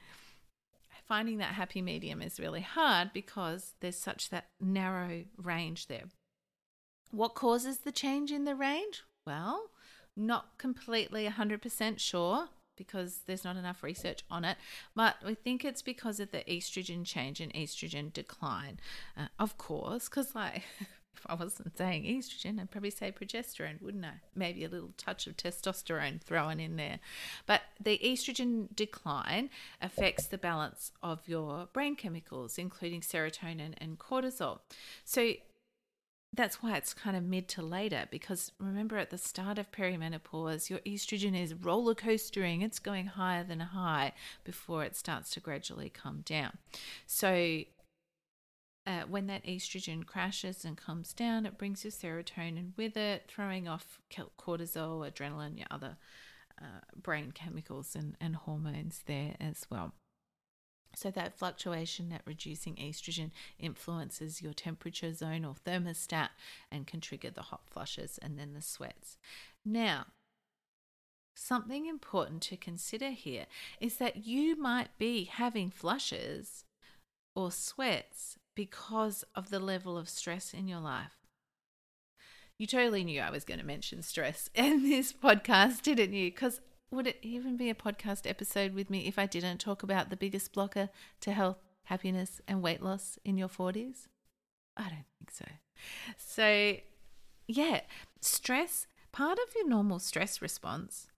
Finding 1.12 1.36
that 1.36 1.52
happy 1.52 1.82
medium 1.82 2.22
is 2.22 2.40
really 2.40 2.62
hard 2.62 3.12
because 3.12 3.74
there's 3.80 3.98
such 3.98 4.30
that 4.30 4.46
narrow 4.58 5.24
range 5.36 5.88
there. 5.88 6.04
What 7.10 7.34
causes 7.34 7.80
the 7.80 7.92
change 7.92 8.32
in 8.32 8.46
the 8.46 8.54
range? 8.54 9.02
Well, 9.26 9.68
Not 10.16 10.56
completely 10.56 11.28
100% 11.28 11.98
sure 11.98 12.48
because 12.78 13.24
there's 13.26 13.44
not 13.44 13.56
enough 13.56 13.82
research 13.82 14.22
on 14.30 14.46
it, 14.46 14.56
but 14.96 15.16
we 15.22 15.34
think 15.34 15.66
it's 15.66 15.82
because 15.82 16.18
of 16.18 16.30
the 16.30 16.44
estrogen 16.48 17.04
change 17.04 17.42
and 17.42 17.52
estrogen 17.52 18.10
decline. 18.10 18.80
Uh, 19.14 19.26
of 19.38 19.58
course, 19.58 20.08
because 20.08 20.34
like 20.34 20.62
if 21.14 21.26
I 21.26 21.34
wasn't 21.34 21.76
saying 21.76 22.04
estrogen, 22.04 22.60
I'd 22.60 22.70
probably 22.70 22.90
say 22.90 23.12
progesterone, 23.12 23.80
wouldn't 23.82 24.04
I? 24.04 24.14
Maybe 24.34 24.64
a 24.64 24.68
little 24.68 24.92
touch 24.96 25.26
of 25.26 25.36
testosterone 25.36 26.20
thrown 26.20 26.58
in 26.58 26.76
there. 26.76 27.00
But 27.46 27.62
the 27.80 28.00
estrogen 28.02 28.74
decline 28.74 29.50
affects 29.80 30.26
the 30.26 30.38
balance 30.38 30.92
of 31.02 31.20
your 31.26 31.68
brain 31.72 31.96
chemicals, 31.96 32.58
including 32.58 33.02
serotonin 33.02 33.74
and 33.78 33.98
cortisol. 33.98 34.60
So 35.04 35.34
that's 36.34 36.62
why 36.62 36.76
it's 36.76 36.94
kind 36.94 37.16
of 37.16 37.22
mid 37.22 37.46
to 37.46 37.62
later 37.62 38.06
because 38.10 38.52
remember 38.58 38.96
at 38.96 39.10
the 39.10 39.18
start 39.18 39.58
of 39.58 39.70
perimenopause 39.70 40.70
your 40.70 40.78
estrogen 40.80 41.38
is 41.38 41.52
roller 41.54 41.94
coastering 41.94 42.62
it's 42.62 42.78
going 42.78 43.06
higher 43.06 43.44
than 43.44 43.60
high 43.60 44.12
before 44.44 44.82
it 44.82 44.96
starts 44.96 45.30
to 45.30 45.40
gradually 45.40 45.90
come 45.90 46.22
down 46.24 46.56
so 47.06 47.62
uh, 48.86 49.02
when 49.08 49.26
that 49.26 49.44
estrogen 49.44 50.04
crashes 50.04 50.64
and 50.64 50.76
comes 50.76 51.12
down 51.12 51.46
it 51.46 51.58
brings 51.58 51.84
your 51.84 51.92
serotonin 51.92 52.72
with 52.76 52.96
it 52.96 53.24
throwing 53.28 53.68
off 53.68 54.00
cortisol 54.38 55.08
adrenaline 55.08 55.58
your 55.58 55.68
other 55.70 55.96
uh, 56.60 56.80
brain 57.00 57.32
chemicals 57.32 57.94
and, 57.94 58.16
and 58.20 58.36
hormones 58.36 59.02
there 59.06 59.34
as 59.40 59.66
well 59.70 59.92
so, 60.94 61.10
that 61.10 61.38
fluctuation, 61.38 62.10
that 62.10 62.22
reducing 62.26 62.74
estrogen, 62.76 63.30
influences 63.58 64.42
your 64.42 64.52
temperature 64.52 65.12
zone 65.12 65.44
or 65.44 65.54
thermostat 65.54 66.30
and 66.70 66.86
can 66.86 67.00
trigger 67.00 67.30
the 67.30 67.42
hot 67.42 67.62
flushes 67.66 68.18
and 68.20 68.38
then 68.38 68.52
the 68.52 68.60
sweats. 68.60 69.16
Now, 69.64 70.06
something 71.34 71.86
important 71.86 72.42
to 72.42 72.56
consider 72.56 73.10
here 73.10 73.46
is 73.80 73.96
that 73.96 74.26
you 74.26 74.60
might 74.60 74.96
be 74.98 75.24
having 75.24 75.70
flushes 75.70 76.64
or 77.34 77.50
sweats 77.50 78.36
because 78.54 79.24
of 79.34 79.50
the 79.50 79.60
level 79.60 79.96
of 79.96 80.08
stress 80.08 80.52
in 80.52 80.68
your 80.68 80.80
life. 80.80 81.16
You 82.58 82.66
totally 82.66 83.04
knew 83.04 83.20
I 83.20 83.30
was 83.30 83.44
going 83.44 83.60
to 83.60 83.66
mention 83.66 84.02
stress 84.02 84.50
in 84.54 84.88
this 84.88 85.12
podcast, 85.12 85.82
didn't 85.82 86.12
you? 86.12 86.30
Because 86.30 86.60
would 86.90 87.06
it 87.06 87.18
even 87.22 87.56
be 87.56 87.70
a 87.70 87.74
podcast 87.74 88.28
episode 88.28 88.74
with 88.74 88.90
me 88.90 89.06
if 89.06 89.18
I 89.18 89.26
didn't 89.26 89.58
talk 89.58 89.82
about 89.82 90.10
the 90.10 90.16
biggest 90.16 90.52
blocker 90.52 90.90
to 91.20 91.32
health, 91.32 91.56
happiness, 91.84 92.40
and 92.46 92.62
weight 92.62 92.82
loss 92.82 93.18
in 93.24 93.38
your 93.38 93.48
40s? 93.48 94.08
I 94.76 94.82
don't 94.82 95.06
think 95.18 95.30
so. 95.30 95.46
So, 96.18 96.76
yeah, 97.48 97.80
stress, 98.20 98.86
part 99.10 99.38
of 99.38 99.54
your 99.54 99.66
normal 99.68 99.98
stress 99.98 100.42
response, 100.42 101.08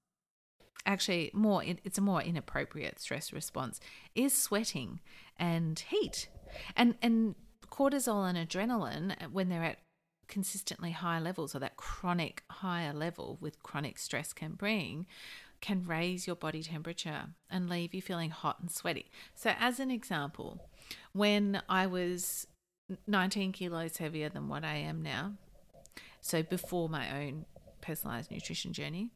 actually, 0.86 1.30
more 1.34 1.62
it's 1.64 1.98
a 1.98 2.02
more 2.02 2.22
inappropriate 2.22 3.00
stress 3.00 3.32
response, 3.32 3.80
is 4.14 4.32
sweating 4.32 5.00
and 5.36 5.78
heat. 5.78 6.28
And, 6.76 6.96
and 7.02 7.34
cortisol 7.70 8.28
and 8.28 8.38
adrenaline, 8.38 9.30
when 9.30 9.48
they're 9.48 9.64
at 9.64 9.78
consistently 10.28 10.92
high 10.92 11.18
levels 11.18 11.54
or 11.54 11.58
that 11.58 11.76
chronic 11.76 12.42
higher 12.50 12.92
level 12.92 13.38
with 13.40 13.62
chronic 13.62 13.98
stress 13.98 14.32
can 14.32 14.52
bring 14.52 15.06
can 15.60 15.86
raise 15.86 16.26
your 16.26 16.36
body 16.36 16.62
temperature 16.62 17.28
and 17.48 17.70
leave 17.70 17.94
you 17.94 18.02
feeling 18.02 18.28
hot 18.28 18.60
and 18.60 18.70
sweaty. 18.70 19.10
So, 19.34 19.54
as 19.58 19.80
an 19.80 19.90
example, 19.90 20.68
when 21.12 21.62
I 21.70 21.86
was 21.86 22.46
19 23.06 23.52
kilos 23.52 23.96
heavier 23.96 24.28
than 24.28 24.48
what 24.48 24.62
I 24.62 24.74
am 24.76 25.02
now, 25.02 25.32
so 26.20 26.42
before 26.42 26.90
my 26.90 27.24
own 27.24 27.46
personalized 27.80 28.30
nutrition 28.30 28.74
journey, 28.74 29.10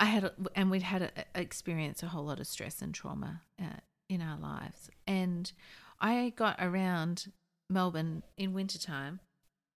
I 0.00 0.06
had, 0.06 0.30
and 0.54 0.70
we'd 0.70 0.82
had 0.82 1.02
a, 1.02 1.10
experienced 1.34 2.02
a 2.02 2.08
whole 2.08 2.24
lot 2.24 2.40
of 2.40 2.46
stress 2.46 2.80
and 2.80 2.94
trauma 2.94 3.42
uh, 3.60 3.80
in 4.08 4.22
our 4.22 4.38
lives. 4.38 4.88
And 5.06 5.52
I 6.04 6.34
got 6.36 6.56
around 6.58 7.32
Melbourne 7.70 8.22
in 8.36 8.52
wintertime. 8.52 9.20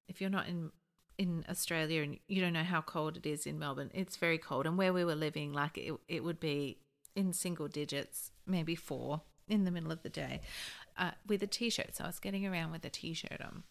If 0.09 0.21
you're 0.21 0.29
not 0.29 0.47
in 0.47 0.71
in 1.17 1.45
Australia 1.49 2.03
and 2.03 2.19
you 2.29 2.41
don't 2.41 2.53
know 2.53 2.63
how 2.63 2.83
cold 2.83 3.17
it 3.17 3.27
is 3.27 3.47
in 3.47 3.59
Melbourne, 3.59 3.91
it's 3.95 4.17
very 4.17 4.39
cold. 4.39 4.67
And 4.67 4.77
where 4.77 4.93
we 4.93 5.05
were 5.05 5.17
living, 5.17 5.53
like 5.53 5.77
it, 5.79 5.95
it 6.07 6.23
would 6.23 6.39
be 6.39 6.79
in 7.17 7.33
single 7.33 7.67
digits, 7.67 8.31
maybe 8.47 8.77
four 8.77 9.23
in 9.49 9.65
the 9.65 9.71
middle 9.71 9.91
of 9.91 10.03
the 10.03 10.11
day, 10.11 10.43
uh, 10.99 11.13
with 11.27 11.43
a 11.43 11.47
t 11.47 11.71
shirt. 11.71 11.97
So 11.97 12.05
I 12.05 12.09
was 12.09 12.21
getting 12.21 12.47
around 12.47 12.73
with 12.73 12.85
a 12.85 12.91
t 12.91 13.15
shirt 13.15 13.41
on 13.41 13.65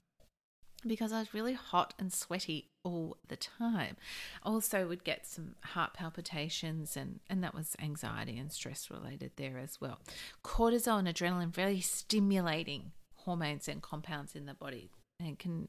because 0.86 1.12
I 1.12 1.20
was 1.20 1.34
really 1.34 1.54
hot 1.54 1.94
and 1.98 2.12
sweaty 2.14 2.70
all 2.84 3.18
the 3.28 3.36
time. 3.36 3.98
Also 4.44 4.88
would 4.88 5.04
get 5.04 5.26
some 5.26 5.56
heart 5.62 5.94
palpitations 5.94 6.96
and 6.96 7.20
and 7.30 7.44
that 7.44 7.56
was 7.56 7.76
anxiety 7.82 8.38
and 8.38 8.52
stress 8.52 8.90
related 8.90 9.32
there 9.36 9.58
as 9.58 9.82
well. 9.82 10.00
Cortisol 10.44 11.00
and 11.00 11.08
adrenaline 11.08 11.54
very 11.54 11.82
stimulating 11.82 12.92
hormones 13.16 13.68
and 13.68 13.82
compounds 13.82 14.36
in 14.36 14.46
the 14.46 14.54
body 14.54 14.90
and 15.20 15.40
can 15.40 15.68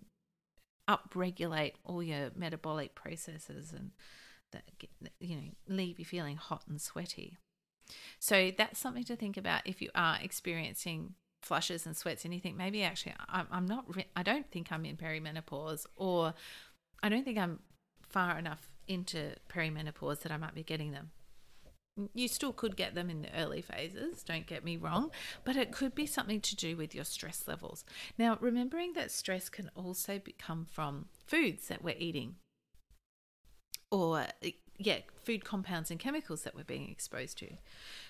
upregulate 0.88 1.74
all 1.84 2.02
your 2.02 2.30
metabolic 2.34 2.94
processes 2.94 3.72
and 3.72 3.90
that 4.52 4.62
you 5.20 5.36
know 5.36 5.50
leave 5.68 5.98
you 5.98 6.04
feeling 6.04 6.36
hot 6.36 6.62
and 6.68 6.80
sweaty. 6.80 7.36
So 8.18 8.50
that's 8.56 8.78
something 8.78 9.04
to 9.04 9.16
think 9.16 9.36
about 9.36 9.62
if 9.66 9.80
you 9.80 9.90
are 9.94 10.18
experiencing 10.22 11.14
flushes 11.42 11.86
and 11.86 11.96
sweats 11.96 12.24
and 12.24 12.34
you 12.34 12.40
think 12.40 12.56
maybe 12.56 12.82
actually 12.82 13.14
I'm, 13.28 13.46
I'm 13.50 13.66
not 13.66 13.86
I 14.16 14.22
don't 14.22 14.50
think 14.50 14.72
I'm 14.72 14.84
in 14.84 14.96
perimenopause 14.96 15.86
or 15.96 16.34
I 17.02 17.08
don't 17.08 17.24
think 17.24 17.38
I'm 17.38 17.60
far 18.02 18.38
enough 18.38 18.68
into 18.86 19.32
perimenopause 19.48 20.20
that 20.20 20.32
I 20.32 20.36
might 20.36 20.54
be 20.54 20.62
getting 20.62 20.92
them 20.92 21.10
you 22.14 22.28
still 22.28 22.52
could 22.52 22.76
get 22.76 22.94
them 22.94 23.10
in 23.10 23.22
the 23.22 23.36
early 23.36 23.60
phases, 23.60 24.22
don't 24.22 24.46
get 24.46 24.64
me 24.64 24.76
wrong, 24.76 25.10
but 25.44 25.56
it 25.56 25.72
could 25.72 25.94
be 25.94 26.06
something 26.06 26.40
to 26.40 26.54
do 26.54 26.76
with 26.76 26.94
your 26.94 27.04
stress 27.04 27.48
levels. 27.48 27.84
Now, 28.16 28.38
remembering 28.40 28.92
that 28.92 29.10
stress 29.10 29.48
can 29.48 29.70
also 29.74 30.20
come 30.38 30.66
from 30.70 31.06
foods 31.26 31.66
that 31.68 31.82
we're 31.82 31.96
eating 31.98 32.36
or, 33.90 34.26
yeah, 34.78 34.98
food 35.24 35.44
compounds 35.44 35.90
and 35.90 35.98
chemicals 35.98 36.42
that 36.42 36.54
we're 36.54 36.64
being 36.64 36.88
exposed 36.88 37.36
to. 37.38 37.48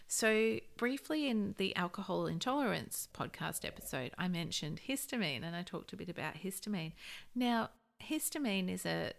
So, 0.07 0.61
briefly 0.77 1.29
in 1.29 1.55
the 1.59 1.75
alcohol 1.77 2.27
intolerance 2.27 3.09
podcast 3.15 3.65
episode, 3.65 4.13
I 4.19 4.29
mentioned 4.29 4.83
histamine 4.89 5.43
and 5.43 5.57
I 5.57 5.63
talked 5.63 5.93
a 5.93 5.97
bit 5.97 6.09
about 6.09 6.35
histamine. 6.35 6.93
Now, 7.35 7.71
histamine 8.03 8.71
is 8.71 8.85
a 8.87 9.13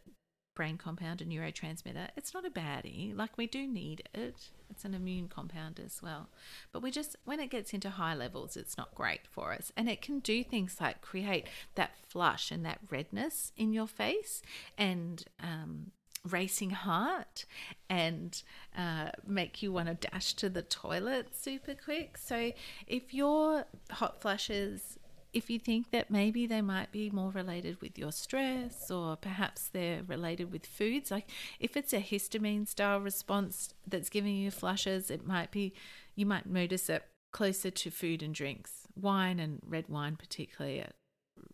brain 0.56 0.78
compound, 0.78 1.22
a 1.22 1.26
neurotransmitter. 1.26 2.10
It's 2.18 2.34
not 2.34 2.46
a 2.46 2.50
baddie. 2.50 3.16
Like 3.18 3.38
we 3.38 3.48
do 3.48 3.66
need 3.66 4.04
it. 4.14 4.50
It's 4.70 4.86
an 4.86 4.94
immune 4.94 5.30
compound 5.30 5.80
as 5.84 6.02
well. 6.04 6.28
But 6.72 6.82
we 6.82 6.92
just 6.92 7.16
when 7.24 7.40
it 7.40 7.50
gets 7.50 7.74
into 7.74 7.90
high 7.90 8.14
levels, 8.14 8.58
it's 8.58 8.78
not 8.78 8.94
great 8.94 9.22
for 9.32 9.54
us. 9.54 9.72
And 9.78 9.90
it 9.90 10.02
can 10.02 10.20
do 10.20 10.44
things 10.44 10.78
like 10.82 11.02
create 11.02 11.48
that 11.76 11.92
flush 12.08 12.52
and 12.52 12.66
that 12.66 12.80
redness 12.90 13.54
in 13.58 13.74
your 13.74 13.88
face 13.88 14.42
and 14.78 15.24
um, 15.42 15.92
racing 16.28 16.72
heart 16.72 17.46
and 17.90 18.44
uh, 18.78 19.10
make 19.26 19.62
you 19.62 19.72
want 19.72 19.88
to 19.88 20.10
dash 20.10 20.34
to 20.34 20.50
the 20.50 20.62
toilet 20.62 21.36
super 21.36 21.74
quick. 21.74 22.18
So 22.18 22.52
if 22.88 23.14
your 23.14 23.66
hot 23.92 24.22
flushes 24.22 25.00
if 25.34 25.50
you 25.50 25.60
think 25.60 25.92
that 25.92 26.10
maybe 26.10 26.48
they 26.48 26.62
might 26.62 26.92
be 26.92 27.10
more 27.10 27.30
related 27.30 27.80
with 27.82 28.00
your 28.00 28.12
stress 28.12 28.90
or 28.90 29.16
perhaps 29.16 29.68
they're 29.68 30.02
related 30.04 30.52
with 30.52 30.66
foods, 30.66 31.12
like 31.12 31.30
if 31.60 31.78
it's 31.78 31.94
a 31.94 32.00
histamine 32.00 32.68
style 32.68 33.00
response 33.00 33.74
that's 33.88 34.10
giving 34.10 34.36
you 34.36 34.50
flushes, 34.50 35.12
it 35.12 35.26
might 35.26 35.52
be, 35.52 35.74
you 36.16 36.26
might 36.26 36.48
notice 36.48 36.90
it 36.90 37.04
closer 37.32 37.70
to 37.70 37.92
food 37.92 38.24
and 38.24 38.34
drinks. 38.34 38.88
Wine 39.00 39.40
and 39.40 39.62
red 39.68 39.88
wine, 39.88 40.16
particularly, 40.16 40.80
are 40.80 40.94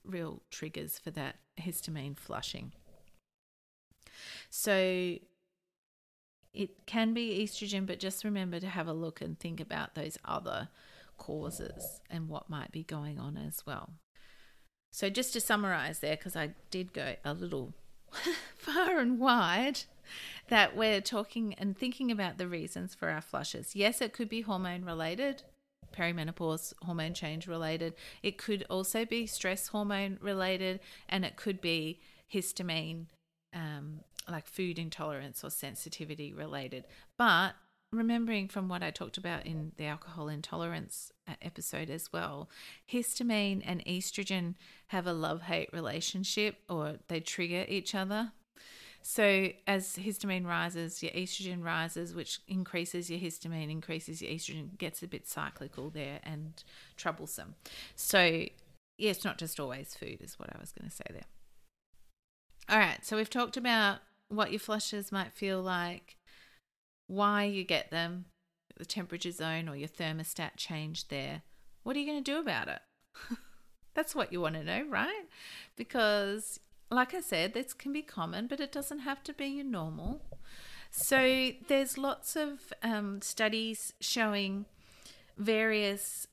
real 0.05 0.41
triggers 0.50 0.98
for 0.98 1.12
that 1.12 1.36
histamine 1.60 2.17
flushing. 2.17 2.72
So 4.50 5.17
it 6.53 6.86
can 6.86 7.13
be 7.13 7.43
estrogen, 7.43 7.86
but 7.86 8.00
just 8.00 8.24
remember 8.24 8.60
to 8.60 8.67
have 8.67 8.88
a 8.88 8.93
look 8.93 9.22
and 9.22 9.38
think 9.39 9.60
about 9.60 9.95
those 9.95 10.17
other 10.24 10.69
causes 11.17 12.01
and 12.10 12.29
what 12.29 12.50
might 12.50 12.72
be 12.72 12.84
going 12.84 13.19
on 13.19 13.38
as 13.38 13.65
well. 13.65 13.91
So, 14.91 15.10
just 15.10 15.34
to 15.34 15.41
summarize 15.41 16.00
there, 16.00 16.15
because 16.15 16.38
I 16.38 16.51
did 16.72 16.93
go 16.93 17.15
a 17.25 17.34
little 17.34 17.74
far 18.57 19.00
and 19.00 19.19
wide, 19.19 19.81
that 20.48 20.75
we're 20.77 21.01
talking 21.01 21.53
and 21.55 21.77
thinking 21.77 22.12
about 22.12 22.38
the 22.38 22.48
reasons 22.48 22.95
for 22.95 23.10
our 23.10 23.22
flushes. 23.22 23.75
Yes, 23.75 24.01
it 24.01 24.13
could 24.13 24.29
be 24.29 24.41
hormone 24.41 24.86
related, 24.86 25.43
perimenopause 25.93 26.74
hormone 26.84 27.13
change 27.13 27.48
related. 27.48 27.93
It 28.24 28.38
could 28.38 28.65
also 28.69 29.03
be 29.03 29.25
stress 29.25 29.67
hormone 29.67 30.17
related, 30.22 30.79
and 31.10 31.25
it 31.25 31.36
could 31.36 31.60
be 31.60 32.00
histamine, 32.34 33.07
um, 33.55 34.01
like 34.29 34.45
food 34.45 34.77
intolerance 34.77 35.43
or 35.43 35.50
sensitivity 35.50 36.33
related. 36.33 36.85
But 37.17 37.53
remembering 37.91 38.47
from 38.47 38.67
what 38.67 38.83
I 38.83 38.91
talked 38.91 39.17
about 39.17 39.45
in 39.45 39.71
the 39.77 39.85
alcohol 39.85 40.27
intolerance 40.27 41.12
uh, 41.27 41.33
episode 41.41 41.89
as 41.89 42.12
well, 42.12 42.50
histamine 42.91 43.62
and 43.65 43.83
estrogen 43.85 44.55
have 44.88 45.07
a 45.07 45.13
love 45.13 45.43
hate 45.43 45.69
relationship 45.74 46.57
or 46.69 46.97
they 47.07 47.19
trigger 47.19 47.65
each 47.67 47.95
other. 47.95 48.31
So 49.01 49.50
as 49.67 49.97
histamine 49.97 50.47
rises, 50.47 51.03
your 51.03 51.12
estrogen 51.12 51.63
rises, 51.63 52.15
which 52.15 52.39
increases 52.47 53.09
your 53.09 53.19
histamine, 53.19 53.69
increases 53.69 54.21
your 54.21 54.31
estrogen, 54.31 54.77
gets 54.79 55.03
a 55.03 55.07
bit 55.07 55.27
cyclical 55.27 55.91
there 55.91 56.19
and 56.24 56.63
troublesome. 56.97 57.53
So 57.95 58.19
yeah, 58.97 59.12
it's 59.12 59.24
not 59.24 59.38
just 59.38 59.59
always 59.59 59.95
food, 59.95 60.21
is 60.21 60.39
what 60.39 60.50
I 60.55 60.59
was 60.59 60.71
going 60.71 60.89
to 60.89 60.95
say 60.95 61.03
there. 61.12 61.25
All 62.67 62.79
right, 62.79 63.05
so 63.05 63.15
we've 63.15 63.29
talked 63.29 63.57
about 63.57 64.00
what 64.27 64.51
your 64.51 64.60
flushes 64.60 65.12
might 65.12 65.34
feel 65.34 65.62
like, 65.62 66.17
why 67.05 67.43
you 67.43 67.63
get 67.63 67.91
them, 67.91 68.25
the 68.75 68.86
temperature 68.86 69.31
zone 69.31 69.69
or 69.69 69.75
your 69.75 69.88
thermostat 69.88 70.57
change 70.57 71.10
there. 71.10 71.43
What 71.84 71.95
are 71.95 72.00
you 72.00 72.07
going 72.07 72.24
to 72.24 72.31
do 72.31 72.39
about 72.39 72.67
it? 72.67 72.79
That's 73.93 74.15
what 74.15 74.34
you 74.34 74.41
want 74.41 74.55
to 74.55 74.63
know, 74.63 74.84
right? 74.89 75.25
Because, 75.75 76.60
like 76.89 77.13
I 77.13 77.22
said, 77.22 77.53
this 77.53 77.74
can 77.74 77.93
be 77.93 78.01
common, 78.01 78.48
but 78.48 78.60
it 78.60 78.72
doesn't 78.72 79.00
have 79.00 79.24
to 79.25 79.34
be 79.34 79.45
your 79.45 79.65
normal. 79.65 80.22
So, 80.89 81.51
there's 81.67 82.00
lots 82.00 82.36
of 82.36 82.74
um, 82.81 83.22
studies 83.22 83.93
showing 84.00 84.65
various 85.38 86.27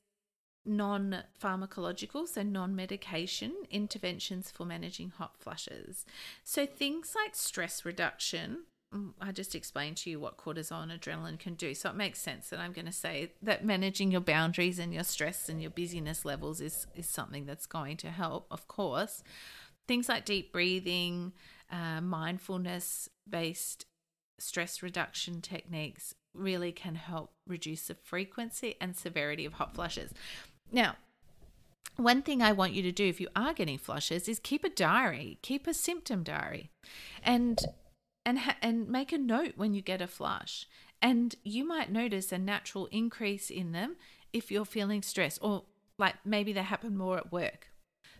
non 0.65 1.23
pharmacological, 1.41 2.27
so 2.27 2.43
non 2.43 2.75
medication 2.75 3.53
interventions 3.69 4.51
for 4.51 4.65
managing 4.65 5.09
hot 5.09 5.37
flushes. 5.37 6.05
So, 6.43 6.65
things 6.65 7.13
like 7.15 7.35
stress 7.35 7.85
reduction. 7.85 8.63
Mm, 8.93 9.13
I 9.19 9.31
just 9.31 9.55
explained 9.55 9.97
to 9.97 10.09
you 10.09 10.19
what 10.19 10.37
cortisol 10.37 10.83
and 10.83 10.91
adrenaline 10.91 11.39
can 11.39 11.55
do. 11.55 11.73
So 11.73 11.89
it 11.89 11.95
makes 11.95 12.19
sense 12.19 12.49
that 12.49 12.59
I'm 12.59 12.73
going 12.73 12.85
to 12.85 12.91
say 12.91 13.31
that 13.41 13.65
managing 13.65 14.11
your 14.11 14.21
boundaries 14.21 14.77
and 14.77 14.93
your 14.93 15.03
stress 15.03 15.49
and 15.49 15.59
your 15.59 15.71
busyness 15.71 16.23
levels 16.25 16.61
is, 16.61 16.85
is 16.95 17.09
something 17.09 17.45
that's 17.45 17.65
going 17.65 17.97
to 17.97 18.11
help, 18.11 18.45
of 18.51 18.67
course. 18.67 19.23
Things 19.87 20.07
like 20.07 20.25
deep 20.25 20.53
breathing, 20.53 21.33
uh, 21.71 22.01
mindfulness 22.01 23.09
based 23.27 23.87
stress 24.39 24.83
reduction 24.83 25.41
techniques 25.41 26.13
really 26.33 26.71
can 26.71 26.95
help 26.95 27.31
reduce 27.47 27.87
the 27.87 27.95
frequency 27.95 28.75
and 28.81 28.95
severity 28.95 29.45
of 29.45 29.53
hot 29.53 29.73
flushes. 29.73 30.13
Now, 30.71 30.95
one 31.95 32.21
thing 32.21 32.41
I 32.41 32.51
want 32.51 32.73
you 32.73 32.81
to 32.83 32.91
do 32.91 33.07
if 33.07 33.21
you 33.21 33.27
are 33.35 33.53
getting 33.53 33.77
flushes 33.77 34.27
is 34.27 34.39
keep 34.39 34.63
a 34.63 34.69
diary, 34.69 35.37
keep 35.41 35.67
a 35.67 35.73
symptom 35.73 36.23
diary, 36.23 36.71
and 37.23 37.59
and 38.25 38.39
ha- 38.39 38.57
and 38.61 38.87
make 38.87 39.11
a 39.11 39.17
note 39.17 39.53
when 39.57 39.73
you 39.73 39.81
get 39.81 40.01
a 40.01 40.07
flush. 40.07 40.67
And 41.01 41.35
you 41.43 41.67
might 41.67 41.91
notice 41.91 42.31
a 42.31 42.37
natural 42.37 42.87
increase 42.87 43.49
in 43.49 43.73
them 43.73 43.97
if 44.31 44.49
you're 44.49 44.65
feeling 44.65 45.01
stressed, 45.01 45.39
or 45.41 45.63
like 45.97 46.15
maybe 46.25 46.53
they 46.53 46.63
happen 46.63 46.97
more 46.97 47.17
at 47.17 47.31
work. 47.31 47.67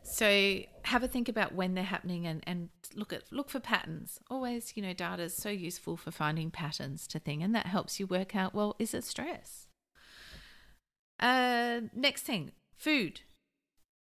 So 0.03 0.59
have 0.83 1.01
a 1.01 1.07
think 1.07 1.29
about 1.29 1.55
when 1.55 1.75
they're 1.75 1.83
happening 1.85 2.27
and, 2.27 2.43
and 2.45 2.69
look 2.93 3.13
at 3.13 3.31
look 3.31 3.49
for 3.49 3.59
patterns. 3.59 4.19
Always, 4.29 4.73
you 4.75 4.83
know, 4.83 4.93
data 4.93 5.23
is 5.23 5.35
so 5.35 5.49
useful 5.49 5.97
for 5.97 6.11
finding 6.11 6.51
patterns 6.51 7.07
to 7.07 7.19
thing, 7.19 7.41
and 7.41 7.55
that 7.55 7.67
helps 7.67 7.99
you 7.99 8.05
work 8.05 8.35
out 8.35 8.53
well, 8.53 8.75
is 8.77 8.93
it 8.93 9.03
stress? 9.03 9.67
Uh, 11.23 11.81
next 11.95 12.21
thing, 12.23 12.51
food. 12.77 13.21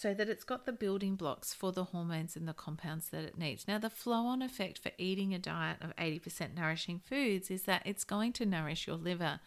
so 0.00 0.14
that 0.14 0.30
it's 0.30 0.44
got 0.44 0.64
the 0.64 0.72
building 0.72 1.14
blocks 1.14 1.52
for 1.52 1.72
the 1.72 1.84
hormones 1.84 2.34
and 2.34 2.48
the 2.48 2.54
compounds 2.54 3.10
that 3.10 3.22
it 3.22 3.36
needs. 3.36 3.68
Now, 3.68 3.78
the 3.78 3.90
flow 3.90 4.24
on 4.26 4.40
effect 4.40 4.78
for 4.78 4.92
eating 4.96 5.34
a 5.34 5.38
diet 5.38 5.76
of 5.82 5.94
80% 5.96 6.54
nourishing 6.56 7.00
foods 7.00 7.50
is 7.50 7.64
that 7.64 7.82
it's 7.84 8.04
going 8.04 8.32
to 8.34 8.46
nourish 8.46 8.86
your 8.86 8.96
liver. 8.96 9.40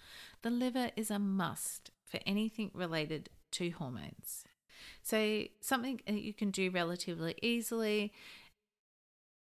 The 0.43 0.51
liver 0.51 0.91
is 0.95 1.09
a 1.09 1.17
must 1.17 1.89
for 2.05 2.19
anything 2.27 2.69
related 2.75 3.29
to 3.53 3.71
hormones. 3.71 4.43
So, 5.01 5.45
something 5.59 6.01
that 6.05 6.21
you 6.21 6.33
can 6.33 6.51
do 6.51 6.69
relatively 6.69 7.33
easily, 7.41 8.13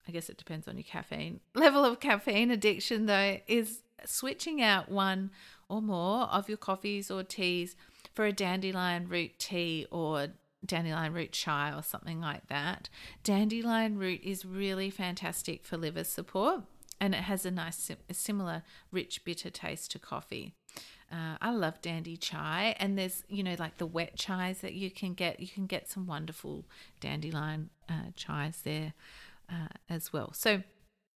I 0.07 0.11
guess 0.11 0.29
it 0.29 0.37
depends 0.37 0.65
on 0.67 0.77
your 0.77 0.83
caffeine 0.83 1.41
level 1.55 1.83
of 1.83 1.99
caffeine 1.99 2.51
addiction, 2.51 3.07
though, 3.07 3.37
is 3.47 3.81
switching 4.09 4.61
out 4.61 4.89
one 4.89 5.31
or 5.69 5.81
more 5.81 6.23
of 6.23 6.49
your 6.49 6.57
coffees 6.57 7.09
or 7.09 7.23
teas 7.23 7.75
for 8.13 8.25
a 8.25 8.33
dandelion 8.33 9.07
root 9.07 9.39
tea 9.39 9.85
or 9.91 10.27
dandelion 10.65 11.13
root 11.13 11.31
chai 11.31 11.73
or 11.73 11.81
something 11.81 12.19
like 12.19 12.47
that. 12.47 12.89
Dandelion 13.23 13.97
root 13.97 14.21
is 14.23 14.45
really 14.45 14.89
fantastic 14.89 15.63
for 15.63 15.77
liver 15.77 16.03
support 16.03 16.63
and 16.99 17.15
it 17.15 17.21
has 17.21 17.45
a 17.45 17.51
nice, 17.51 17.89
a 18.09 18.13
similar 18.13 18.61
rich, 18.91 19.25
bitter 19.25 19.49
taste 19.49 19.91
to 19.91 19.99
coffee. 19.99 20.53
Uh, 21.11 21.35
I 21.41 21.51
love 21.51 21.81
dandy 21.81 22.15
chai, 22.15 22.75
and 22.79 22.97
there's 22.97 23.23
you 23.27 23.43
know 23.43 23.55
like 23.59 23.79
the 23.79 23.85
wet 23.85 24.15
chais 24.15 24.61
that 24.61 24.73
you 24.73 24.89
can 24.89 25.13
get. 25.13 25.41
You 25.41 25.47
can 25.47 25.65
get 25.65 25.89
some 25.89 26.05
wonderful 26.07 26.63
dandelion 27.01 27.69
uh, 27.89 28.11
chais 28.15 28.61
there 28.63 28.93
uh, 29.49 29.67
as 29.89 30.13
well. 30.13 30.31
So 30.31 30.63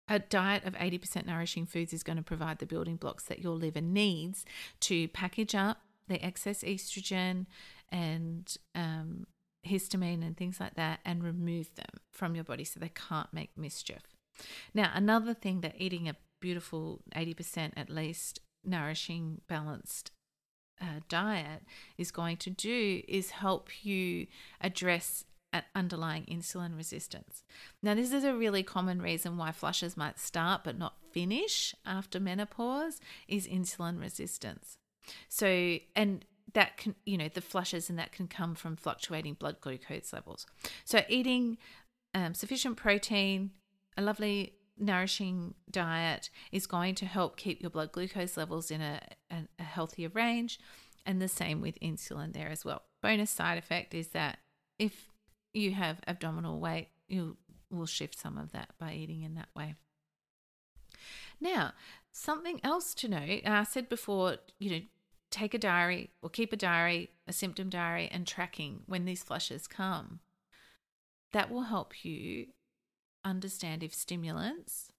a 0.08 0.20
diet 0.20 0.66
of 0.66 0.74
80% 0.74 1.26
nourishing 1.26 1.66
foods 1.66 1.94
is 1.94 2.04
going 2.04 2.18
to 2.18 2.24
provide 2.24 2.60
the 2.60 2.66
building 2.66 2.98
blocks 2.98 3.24
that 3.26 3.40
your 3.40 3.54
liver 3.54 3.82
needs 3.82 4.46
to 4.82 5.08
package 5.10 5.56
up 5.56 5.78
the 6.08 6.24
excess 6.24 6.64
estrogen 6.64 7.46
and 7.90 8.58
um, 8.76 9.26
histamine 9.66 10.26
and 10.26 10.36
things 10.36 10.60
like 10.60 10.76
that 10.76 11.00
and 11.06 11.24
remove 11.24 11.74
them 11.76 12.02
from 12.12 12.36
your 12.36 12.44
body 12.44 12.64
so 12.64 12.80
they 12.80 12.92
can't 12.94 13.34
make 13.34 13.58
mischief. 13.58 14.02
Now, 14.74 14.92
another 14.94 15.34
thing 15.34 15.62
that 15.62 15.76
eating 15.78 16.10
a 16.10 16.18
beautiful 16.42 17.02
80% 17.16 17.72
at 17.78 17.90
least 17.90 18.40
nourishing, 18.66 19.42
balanced 19.48 20.12
uh, 20.82 21.00
diet 21.08 21.62
is 21.98 22.12
going 22.12 22.38
to 22.38 22.50
do 22.50 23.02
is 23.08 23.32
help 23.32 23.86
you 23.86 24.28
address 24.60 25.24
at 25.54 25.66
underlying 25.76 26.26
insulin 26.26 26.76
resistance. 26.76 27.44
Now, 27.82 27.94
this 27.94 28.12
is 28.12 28.24
a 28.24 28.34
really 28.34 28.64
common 28.64 29.02
reason 29.02 29.38
why 29.38 29.52
flushes 29.52 29.96
might 29.96 30.20
start 30.20 30.64
but 30.64 30.78
not 30.78 30.96
finish 31.12 31.76
after 31.86 32.20
menopause 32.20 33.00
is 33.28 33.48
insulin 33.48 34.02
resistance. 34.02 34.78
So, 35.30 35.78
and 35.96 36.26
that 36.54 36.78
can, 36.78 36.96
you 37.06 37.18
know, 37.18 37.30
the 37.32 37.42
flushes 37.42 37.90
and 37.90 38.00
that 38.00 38.12
can 38.12 38.28
come 38.28 38.56
from 38.56 38.76
fluctuating 38.76 39.36
blood 39.36 39.62
glucose 39.62 40.12
levels. 40.12 40.48
So, 40.84 41.02
eating 41.08 41.58
um, 42.16 42.34
sufficient 42.34 42.76
protein, 42.76 43.52
a 43.96 44.02
lovely 44.02 44.56
nourishing 44.78 45.54
diet 45.70 46.32
is 46.52 46.66
going 46.66 46.96
to 46.96 47.06
help 47.06 47.38
keep 47.38 47.62
your 47.62 47.70
blood 47.70 47.92
glucose 47.92 48.38
levels 48.38 48.72
in 48.72 48.82
a, 48.82 49.00
a, 49.30 49.36
a 49.60 49.64
healthier 49.64 50.10
range, 50.10 50.60
and 51.06 51.22
the 51.22 51.28
same 51.28 51.62
with 51.62 51.80
insulin 51.80 52.34
there 52.34 52.50
as 52.50 52.66
well. 52.66 52.82
Bonus 53.04 53.30
side 53.30 53.58
effect 53.58 53.94
is 53.94 54.10
that 54.10 54.40
if 54.80 55.13
you 55.54 55.72
have 55.72 56.00
abdominal 56.08 56.60
weight, 56.60 56.90
you 57.08 57.38
will 57.70 57.86
shift 57.86 58.20
some 58.20 58.38
of 58.38 58.52
that 58.52 58.70
by 58.80 58.94
eating 58.94 59.22
in 59.22 59.36
that 59.36 59.50
way. 59.56 59.76
Now, 61.40 61.74
something 62.12 62.60
else 62.64 62.94
to 62.96 63.08
note, 63.08 63.42
I 63.46 63.64
said 63.64 63.90
before, 63.90 64.38
you 64.60 64.72
know, 64.72 64.82
take 65.30 65.54
a 65.54 65.58
diary 65.60 66.12
or 66.22 66.30
keep 66.30 66.54
a 66.54 66.58
diary, 66.58 67.10
a 67.28 67.34
symptom 67.34 67.70
diary, 67.70 68.10
and 68.12 68.26
tracking 68.26 68.82
when 68.86 69.06
these 69.06 69.24
flushes 69.24 69.68
come. 69.68 70.20
That 71.32 71.50
will 71.50 71.64
help 71.64 72.06
you 72.06 72.48
understand 73.26 73.84
if 73.84 73.94
stimulants 73.94 74.92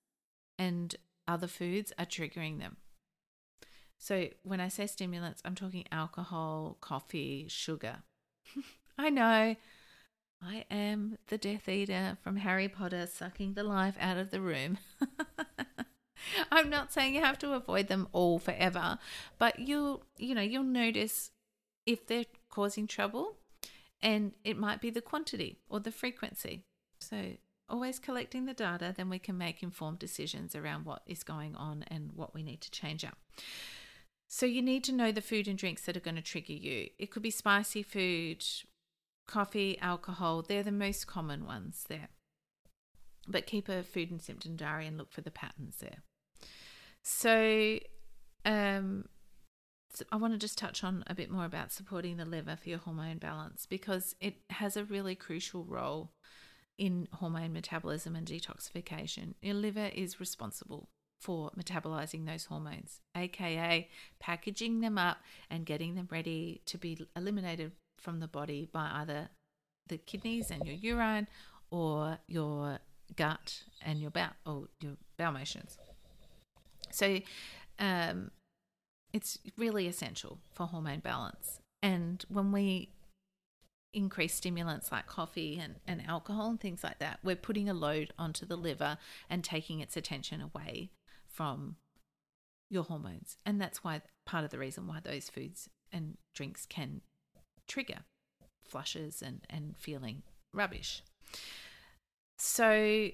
and 0.59 0.95
other 1.29 1.47
foods 1.47 1.93
are 1.99 2.05
triggering 2.05 2.59
them. 2.59 2.77
So, 3.97 4.29
when 4.43 4.61
I 4.61 4.69
say 4.69 4.87
stimulants, 4.87 5.41
I'm 5.45 5.55
talking 5.55 5.85
alcohol, 5.91 6.77
coffee, 6.81 7.47
sugar. 7.49 8.03
I 8.99 9.09
know 9.09 9.57
I 10.47 10.65
am 10.71 11.17
the 11.29 11.39
Death 11.39 11.69
Eater 11.69 12.19
from 12.23 12.37
Harry 12.37 12.69
Potter 12.69 13.07
sucking 13.07 13.55
the 13.55 13.63
life 13.63 13.97
out 13.99 14.19
of 14.19 14.31
the 14.31 14.41
room. 14.41 14.79
I'm 16.53 16.69
not 16.69 16.93
saying 16.93 17.15
you 17.15 17.23
have 17.23 17.39
to 17.39 17.55
avoid 17.55 17.89
them 17.89 18.09
all 18.13 18.39
forever, 18.39 18.99
but 19.39 19.59
you'll, 19.59 20.05
you 20.19 20.35
know, 20.35 20.43
you'll 20.43 20.65
notice 20.65 21.31
if 21.87 22.07
they're 22.07 22.27
causing 22.51 22.87
trouble 22.87 23.37
and 24.03 24.33
it 24.45 24.59
might 24.59 24.81
be 24.81 24.91
the 24.91 25.01
quantity 25.01 25.61
or 25.69 25.81
the 25.81 25.93
frequency. 25.93 26.65
So, 27.01 27.37
always 27.69 27.99
collecting 27.99 28.45
the 28.45 28.55
data, 28.55 28.93
then 28.95 29.09
we 29.09 29.19
can 29.19 29.39
make 29.39 29.63
informed 29.63 29.99
decisions 29.99 30.55
around 30.55 30.85
what 30.85 31.03
is 31.07 31.23
going 31.23 31.55
on 31.57 31.85
and 31.89 32.13
what 32.13 32.35
we 32.35 32.43
need 32.43 32.61
to 32.63 32.71
change 32.71 33.05
up. 33.05 33.17
So, 34.29 34.45
you 34.45 34.61
need 34.61 34.85
to 34.85 34.93
know 34.93 35.11
the 35.11 35.23
food 35.23 35.49
and 35.49 35.57
drinks 35.57 35.87
that 35.87 35.97
are 35.97 36.01
going 36.01 36.17
to 36.17 36.23
trigger 36.23 36.53
you. 36.53 36.89
It 36.99 37.11
could 37.11 37.23
be 37.23 37.31
spicy 37.31 37.83
food, 37.83 38.45
coffee, 39.27 39.79
alcohol, 39.81 40.43
they're 40.43 40.63
the 40.63 40.73
most 40.73 41.07
common 41.07 41.47
ones 41.47 41.85
there. 41.89 42.09
but 43.27 43.47
keep 43.47 43.71
a 43.71 43.83
food 43.83 44.11
and 44.11 44.21
symptom 44.21 44.55
diary 44.55 44.87
and 44.87 44.99
look 44.99 45.11
for 45.11 45.23
the 45.23 45.31
patterns 45.31 45.77
there. 45.81 46.03
So, 47.03 47.79
um, 48.45 49.07
so 49.95 50.05
I 50.13 50.17
want 50.17 50.35
to 50.35 50.39
just 50.39 50.59
touch 50.59 50.85
on 50.85 51.05
a 51.07 51.15
bit 51.15 51.31
more 51.31 51.47
about 51.47 51.73
supporting 51.73 52.17
the 52.19 52.25
liver 52.27 52.57
for 52.57 52.69
your 52.69 52.81
hormone 52.81 53.19
balance 53.19 53.65
because 53.65 54.15
it 54.21 54.35
has 54.51 54.77
a 54.77 54.85
really 54.85 55.15
crucial 55.15 55.65
role 55.65 56.13
in 56.77 57.09
hormone 57.15 57.53
metabolism 57.53 58.17
and 58.17 58.27
detoxification. 58.27 59.35
Your 59.41 59.55
liver 59.55 59.91
is 59.95 60.21
responsible 60.21 60.89
for 61.21 61.51
metabolizing 61.59 62.27
those 62.27 62.47
hormones, 62.47 63.01
aka 63.17 63.89
packaging 64.21 64.81
them 64.81 64.99
up 64.99 65.19
and 65.49 65.65
getting 65.65 65.95
them 65.95 66.09
ready 66.11 66.61
to 66.67 66.77
be 66.77 67.07
eliminated 67.17 67.73
from 68.05 68.21
the 68.21 68.29
body 68.29 68.69
by 68.71 68.91
either 68.93 69.31
the 69.89 69.99
kidneys 69.99 70.51
and 70.51 70.65
your 70.65 70.77
urine 70.77 71.27
or 71.71 72.19
your 72.29 72.79
gut 73.17 73.63
and 73.83 74.01
your 74.01 74.11
bowel 74.11 74.35
or 74.47 74.69
your 74.81 74.93
bowel 75.19 75.33
motions. 75.33 75.79
So 76.91 77.21
um, 77.79 78.31
it's 79.13 79.39
really 79.57 79.89
essential 79.89 80.39
for 80.53 80.67
hormone 80.67 81.01
balance. 81.01 81.61
And 81.83 82.25
when 82.29 82.53
we 82.53 82.91
increase 83.93 84.35
stimulants 84.35 84.91
like 84.91 85.07
coffee 85.07 85.61
and, 85.63 85.77
and 85.87 86.03
alcohol 86.07 86.51
and 86.51 86.61
things 86.61 86.85
like 86.85 86.99
that, 86.99 87.21
we're 87.23 87.37
putting 87.37 87.69
a 87.69 87.75
load 87.75 88.13
onto 88.19 88.47
the 88.47 88.57
liver 88.57 88.99
and 89.31 89.43
taking 89.43 89.81
its 89.81 89.97
attention 89.97 90.41
away 90.41 90.91
from 91.27 91.77
your 92.71 92.85
hormones. 92.85 93.37
And 93.45 93.61
that's 93.61 93.85
why 93.85 94.03
part 94.27 94.45
of 94.45 94.51
the 94.51 94.59
reason 94.59 94.87
why 94.87 95.01
those 95.03 95.29
foods 95.29 95.69
and 95.93 96.17
drinks 96.35 96.67
can 96.67 97.03
trigger 97.69 98.01
flushes 98.63 99.23
and, 99.23 99.41
and 99.51 99.77
feeling 99.77 100.23
rubbish. 100.53 101.03
So 102.39 103.11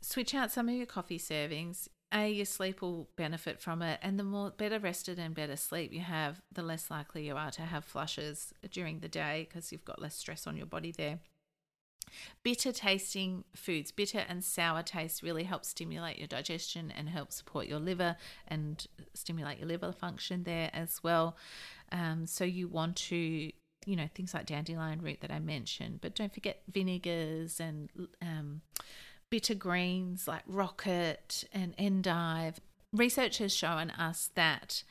switch 0.00 0.34
out 0.34 0.52
some 0.52 0.68
of 0.68 0.74
your 0.74 0.86
coffee 0.86 1.18
servings. 1.18 1.88
A, 2.12 2.30
your 2.30 2.46
sleep 2.46 2.80
will 2.80 3.08
benefit 3.16 3.60
from 3.60 3.82
it, 3.82 3.98
and 4.00 4.20
the 4.20 4.24
more 4.24 4.50
better 4.50 4.78
rested 4.78 5.18
and 5.18 5.34
better 5.34 5.56
sleep 5.56 5.92
you 5.92 6.00
have, 6.00 6.40
the 6.52 6.62
less 6.62 6.88
likely 6.88 7.26
you 7.26 7.34
are 7.34 7.50
to 7.50 7.62
have 7.62 7.84
flushes 7.84 8.52
during 8.70 9.00
the 9.00 9.08
day 9.08 9.48
because 9.48 9.72
you've 9.72 9.84
got 9.84 10.00
less 10.00 10.14
stress 10.14 10.46
on 10.46 10.56
your 10.56 10.66
body 10.66 10.92
there. 10.92 11.18
Bitter 12.44 12.70
tasting 12.70 13.42
foods, 13.56 13.90
bitter 13.90 14.24
and 14.28 14.44
sour 14.44 14.82
taste 14.82 15.22
really 15.22 15.42
help 15.42 15.64
stimulate 15.64 16.18
your 16.18 16.28
digestion 16.28 16.92
and 16.96 17.08
help 17.08 17.32
support 17.32 17.66
your 17.66 17.80
liver 17.80 18.16
and 18.46 18.86
stimulate 19.14 19.58
your 19.58 19.66
liver 19.66 19.90
function 19.90 20.44
there 20.44 20.70
as 20.72 21.02
well. 21.02 21.36
Um, 21.90 22.26
so 22.26 22.44
you 22.44 22.68
want 22.68 22.94
to, 22.96 23.50
you 23.86 23.96
know, 23.96 24.08
things 24.14 24.34
like 24.34 24.46
dandelion 24.46 25.00
root 25.02 25.20
that 25.20 25.30
I 25.30 25.38
mentioned, 25.38 26.00
but 26.00 26.14
don't 26.14 26.32
forget 26.32 26.62
vinegars 26.70 27.60
and 27.60 27.90
um, 28.22 28.62
bitter 29.30 29.54
greens 29.54 30.28
like 30.28 30.42
rocket 30.46 31.44
and 31.52 31.74
endive. 31.78 32.60
Research 32.92 33.38
has 33.38 33.54
shown 33.54 33.90
us 33.90 34.30
that 34.34 34.82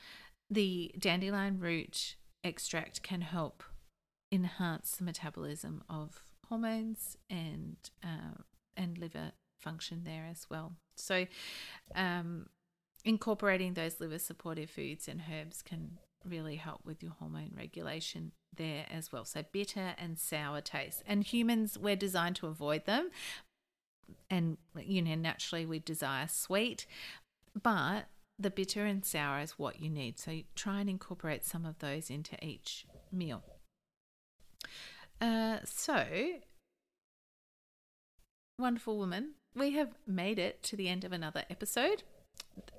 the 0.50 0.94
dandelion 0.98 1.58
root 1.58 2.16
extract 2.42 3.02
can 3.02 3.22
help 3.22 3.62
enhance 4.30 4.96
the 4.96 5.04
metabolism 5.04 5.82
of 5.88 6.22
hormones 6.48 7.16
and 7.30 7.76
uh, 8.02 8.42
and 8.76 8.98
liver 8.98 9.32
function 9.58 10.02
there 10.04 10.28
as 10.30 10.46
well. 10.50 10.72
So, 10.96 11.26
um, 11.94 12.48
incorporating 13.04 13.74
those 13.74 14.00
liver 14.00 14.18
supportive 14.18 14.70
foods 14.70 15.08
and 15.08 15.22
herbs 15.32 15.62
can 15.62 15.98
really 16.24 16.56
help 16.56 16.80
with 16.84 17.02
your 17.02 17.12
hormone 17.18 17.52
regulation 17.56 18.32
there 18.56 18.86
as 18.90 19.12
well. 19.12 19.24
So, 19.24 19.44
bitter 19.50 19.94
and 19.98 20.18
sour 20.18 20.60
taste. 20.60 21.02
And 21.06 21.24
humans, 21.24 21.78
we're 21.78 21.96
designed 21.96 22.36
to 22.36 22.46
avoid 22.46 22.86
them, 22.86 23.10
and 24.30 24.56
you 24.78 25.02
know 25.02 25.14
naturally 25.14 25.66
we 25.66 25.78
desire 25.78 26.28
sweet 26.28 26.86
but 27.60 28.06
the 28.38 28.50
bitter 28.50 28.84
and 28.84 29.04
sour 29.04 29.40
is 29.40 29.52
what 29.52 29.80
you 29.80 29.88
need 29.88 30.18
so 30.18 30.40
try 30.54 30.80
and 30.80 30.90
incorporate 30.90 31.44
some 31.44 31.64
of 31.64 31.78
those 31.78 32.10
into 32.10 32.42
each 32.44 32.86
meal 33.12 33.42
uh, 35.20 35.58
so 35.64 36.04
wonderful 38.58 38.96
woman 38.96 39.34
we 39.54 39.72
have 39.72 39.94
made 40.06 40.38
it 40.38 40.62
to 40.62 40.76
the 40.76 40.88
end 40.88 41.04
of 41.04 41.12
another 41.12 41.44
episode 41.48 42.02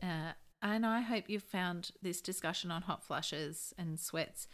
uh, 0.04 0.32
and 0.62 0.86
i 0.86 1.02
hope 1.02 1.26
you've 1.28 1.44
found 1.44 1.92
this 2.02 2.22
discussion 2.22 2.72
on 2.72 2.84
hot 2.84 3.04
flushes 3.04 3.74
and 3.78 4.00
sweats 4.00 4.48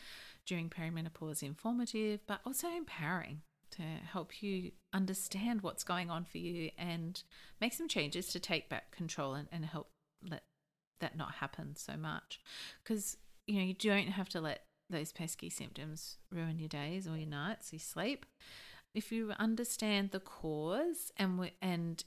during 0.45 0.69
perimenopause 0.69 1.43
informative 1.43 2.19
but 2.27 2.41
also 2.45 2.67
empowering 2.69 3.41
to 3.71 3.81
help 3.81 4.43
you 4.43 4.71
understand 4.93 5.61
what's 5.61 5.83
going 5.83 6.09
on 6.09 6.25
for 6.25 6.37
you 6.37 6.69
and 6.77 7.23
make 7.59 7.73
some 7.73 7.87
changes 7.87 8.27
to 8.27 8.39
take 8.39 8.69
back 8.69 8.91
control 8.91 9.33
and, 9.33 9.47
and 9.51 9.65
help 9.65 9.89
let 10.29 10.43
that 10.99 11.17
not 11.17 11.35
happen 11.35 11.75
so 11.75 11.97
much. 11.97 12.39
Because, 12.83 13.17
you 13.47 13.55
know, 13.55 13.65
you 13.65 13.73
don't 13.73 14.09
have 14.09 14.29
to 14.29 14.41
let 14.41 14.63
those 14.89 15.11
pesky 15.11 15.49
symptoms 15.49 16.17
ruin 16.31 16.59
your 16.59 16.69
days 16.69 17.07
or 17.07 17.17
your 17.17 17.29
nights, 17.29 17.71
your 17.71 17.79
sleep. 17.79 18.25
If 18.93 19.11
you 19.11 19.31
understand 19.39 20.11
the 20.11 20.19
cause 20.19 21.11
and 21.17 21.39
we, 21.39 21.53
and 21.61 22.03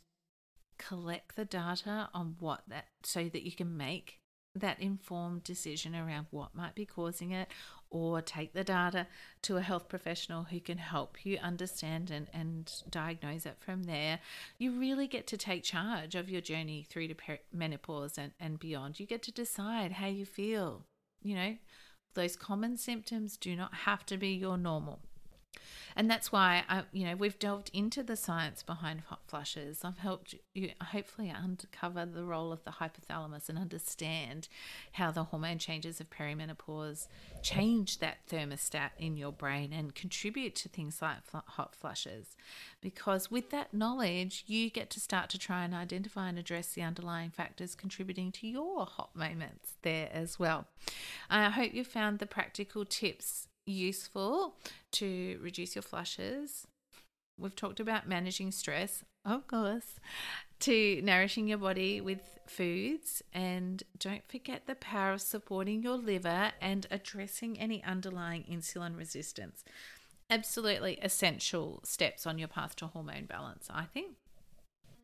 collect 0.79 1.37
the 1.37 1.45
data 1.45 2.11
on 2.13 2.37
what 2.39 2.63
that 2.69 2.87
so 3.03 3.25
that 3.25 3.43
you 3.43 3.53
can 3.53 3.77
make 3.77 4.21
that 4.55 4.81
informed 4.81 5.43
decision 5.43 5.97
around 5.97 6.27
what 6.31 6.55
might 6.55 6.75
be 6.75 6.87
causing 6.87 7.33
it 7.33 7.49
or 7.95 8.21
take 8.21 8.53
the 8.53 8.65
data 8.65 9.07
to 9.41 9.57
a 9.57 9.61
health 9.63 9.89
professional 9.89 10.43
who 10.45 10.59
can 10.59 10.79
help 10.79 11.25
you 11.25 11.39
understand 11.39 12.11
and, 12.11 12.29
and 12.35 12.83
diagnose 12.91 13.47
it 13.47 13.57
from 13.61 13.85
there. 13.85 14.19
You 14.59 14.73
really 14.73 15.07
get 15.07 15.29
to 15.29 15.37
take 15.37 15.63
charge 15.63 16.17
of 16.17 16.29
your 16.29 16.41
journey 16.41 16.85
through 16.91 17.07
to 17.09 17.15
menopause 17.53 18.19
and, 18.19 18.33
and 18.41 18.59
beyond. 18.59 18.99
You 18.99 19.07
get 19.07 19.23
to 19.23 19.33
decide 19.33 19.93
how 19.93 20.09
you 20.09 20.27
feel. 20.27 20.83
You 21.23 21.37
know, 21.37 21.57
those 22.15 22.35
common 22.35 22.77
symptoms 22.77 23.37
do 23.37 23.55
not 23.55 23.73
have 23.73 24.05
to 24.07 24.17
be 24.17 24.31
your 24.31 24.59
normal. 24.59 24.99
And 25.97 26.11
that's 26.11 26.33
why 26.33 26.65
I, 26.69 26.83
you 26.93 27.07
know, 27.07 27.15
we've 27.15 27.39
delved 27.39 27.71
into 27.73 28.03
the 28.03 28.17
science 28.17 28.63
behind 28.63 29.03
hot 29.03 29.21
flushes. 29.27 29.81
I've 29.85 29.99
helped 29.99 30.35
you 30.55 30.71
hopefully 30.81 31.31
uncover 31.31 32.05
the 32.05 32.25
role 32.25 32.53
of 32.53 32.65
the 32.65 32.73
hypothalamus 32.73 33.49
and 33.49 33.59
understand 33.59 34.49
how 34.93 35.11
the 35.11 35.25
hormone 35.25 35.59
changes 35.59 36.01
of 36.01 36.11
perimenopause 36.11 37.07
change 37.43 37.99
that 37.99 38.27
thermostat 38.29 38.91
in 38.99 39.17
your 39.17 39.33
brain 39.33 39.73
and 39.73 39.95
contribute 39.95 40.57
to 40.57 40.69
things 40.69 41.01
like 41.01 41.19
hot 41.33 41.77
flushes. 41.77 42.37
Because 42.81 43.31
with 43.31 43.51
that 43.51 43.73
knowledge, 43.73 44.45
you 44.47 44.71
get 44.71 44.91
to 44.91 45.01
start 45.01 45.31
to 45.31 45.39
try 45.39 45.65
and 45.65 45.75
identify 45.75 46.29
and 46.29 46.39
address 46.39 46.69
the 46.69 46.83
underlying 46.83 47.31
factors 47.31 47.75
contributing 47.75 48.33
to 48.33 48.49
your 48.49 48.87
hot 48.87 49.15
moments 49.15 49.75
there 49.83 50.09
as 50.13 50.39
well. 50.39 50.67
I 51.31 51.51
hope 51.51 51.73
you 51.73 51.85
found 51.85 52.19
the 52.19 52.27
practical 52.27 52.85
tips 52.85 53.49
useful 53.67 54.57
to 54.93 55.39
reduce 55.43 55.75
your 55.75 55.83
flushes. 55.83 56.67
We've 57.39 57.57
talked 57.57 57.81
about 57.81 58.09
managing 58.09 58.53
stress, 58.53 59.03
of 59.25 59.47
course, 59.49 59.99
to 60.61 61.01
nourishing 61.03 61.49
your 61.49 61.59
body 61.59 62.01
with 62.01 62.39
foods. 62.47 63.23
And 63.33 63.83
don't 63.99 64.27
forget 64.29 64.67
the 64.67 64.77
power 64.77 65.13
of 65.13 65.21
supporting 65.21 65.83
your 65.83 65.97
liver 65.97 66.53
and 66.61 66.87
addressing 66.91 67.59
any 67.59 67.83
underlying 67.83 68.45
insulin 68.45 68.97
resistance. 68.97 69.65
Absolutely 70.31 70.99
essential 71.03 71.81
steps 71.85 72.27
on 72.27 72.39
your 72.39 72.49
path 72.49 72.77
to 72.77 72.87
hormone 72.87 73.27
balance, 73.27 73.69
I 73.69 73.85
think. 73.85 74.17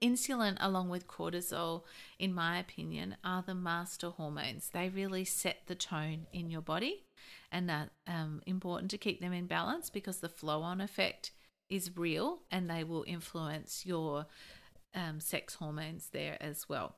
Insulin, 0.00 0.56
along 0.60 0.88
with 0.88 1.06
cortisol, 1.06 1.82
in 2.18 2.32
my 2.32 2.58
opinion, 2.58 3.16
are 3.22 3.42
the 3.42 3.54
master 3.54 4.08
hormones. 4.08 4.70
They 4.70 4.88
really 4.88 5.26
set 5.26 5.66
the 5.66 5.74
tone 5.74 6.26
in 6.32 6.48
your 6.48 6.62
body 6.62 7.04
and 7.50 7.68
that 7.68 7.90
um, 8.06 8.42
important 8.46 8.90
to 8.90 8.98
keep 8.98 9.20
them 9.20 9.32
in 9.32 9.46
balance 9.46 9.90
because 9.90 10.18
the 10.18 10.28
flow 10.28 10.62
on 10.62 10.80
effect 10.80 11.32
is 11.68 11.96
real 11.96 12.40
and 12.50 12.68
they 12.68 12.84
will 12.84 13.04
influence 13.06 13.86
your 13.86 14.26
um, 14.94 15.20
sex 15.20 15.54
hormones 15.54 16.08
there 16.12 16.36
as 16.40 16.68
well. 16.68 16.96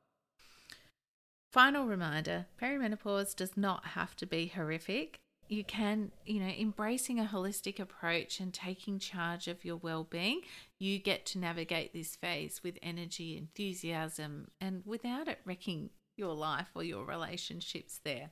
Final 1.53 1.87
reminder 1.87 2.47
perimenopause 2.61 3.37
does 3.37 3.57
not 3.57 3.89
have 3.89 4.17
to 4.17 4.27
be 4.27 4.47
horrific. 4.47 5.19
You 5.49 5.65
can, 5.65 6.13
you 6.25 6.41
know, 6.41 6.47
embracing 6.47 7.21
a 7.21 7.25
holistic 7.25 7.79
approach 7.79 8.41
and 8.41 8.55
taking 8.55 8.99
charge 8.99 9.49
of 9.49 9.63
your 9.63 9.77
well 9.77 10.05
being, 10.05 10.41
you 10.79 10.99
get 10.99 11.27
to 11.27 11.39
navigate 11.39 11.93
this 11.93 12.17
phase 12.17 12.63
with 12.65 12.79
energy, 12.83 13.37
enthusiasm, 13.37 14.49
and 14.63 14.83
without 14.87 15.29
it 15.29 15.41
wrecking 15.45 15.91
your 16.17 16.35
life 16.35 16.69
or 16.75 16.83
your 16.83 17.05
relationships 17.05 18.01
there. 18.03 18.31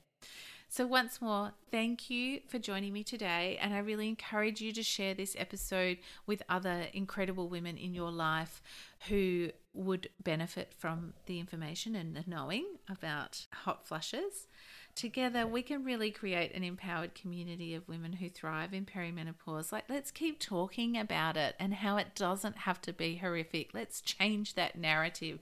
So, 0.73 0.87
once 0.87 1.21
more, 1.21 1.51
thank 1.69 2.09
you 2.09 2.39
for 2.47 2.57
joining 2.57 2.93
me 2.93 3.03
today. 3.03 3.59
And 3.61 3.73
I 3.73 3.79
really 3.79 4.07
encourage 4.07 4.61
you 4.61 4.71
to 4.71 4.81
share 4.83 5.13
this 5.13 5.35
episode 5.37 5.97
with 6.25 6.43
other 6.47 6.85
incredible 6.93 7.49
women 7.49 7.77
in 7.77 7.93
your 7.93 8.09
life 8.09 8.63
who 9.09 9.49
would 9.73 10.07
benefit 10.23 10.73
from 10.77 11.11
the 11.25 11.41
information 11.41 11.93
and 11.93 12.15
the 12.15 12.23
knowing 12.25 12.65
about 12.89 13.47
hot 13.51 13.85
flushes. 13.85 14.47
together 14.95 15.47
we 15.47 15.61
can 15.61 15.83
really 15.83 16.11
create 16.11 16.53
an 16.53 16.63
empowered 16.63 17.15
community 17.15 17.73
of 17.73 17.87
women 17.87 18.13
who 18.13 18.29
thrive 18.29 18.73
in 18.73 18.85
perimenopause. 18.85 19.71
Like, 19.73 19.89
let's 19.89 20.11
keep 20.11 20.39
talking 20.39 20.97
about 20.97 21.35
it 21.35 21.55
and 21.59 21.73
how 21.73 21.97
it 21.97 22.15
doesn't 22.15 22.59
have 22.59 22.81
to 22.83 22.93
be 22.93 23.17
horrific. 23.17 23.73
Let's 23.73 23.99
change 23.99 24.55
that 24.55 24.77
narrative. 24.77 25.39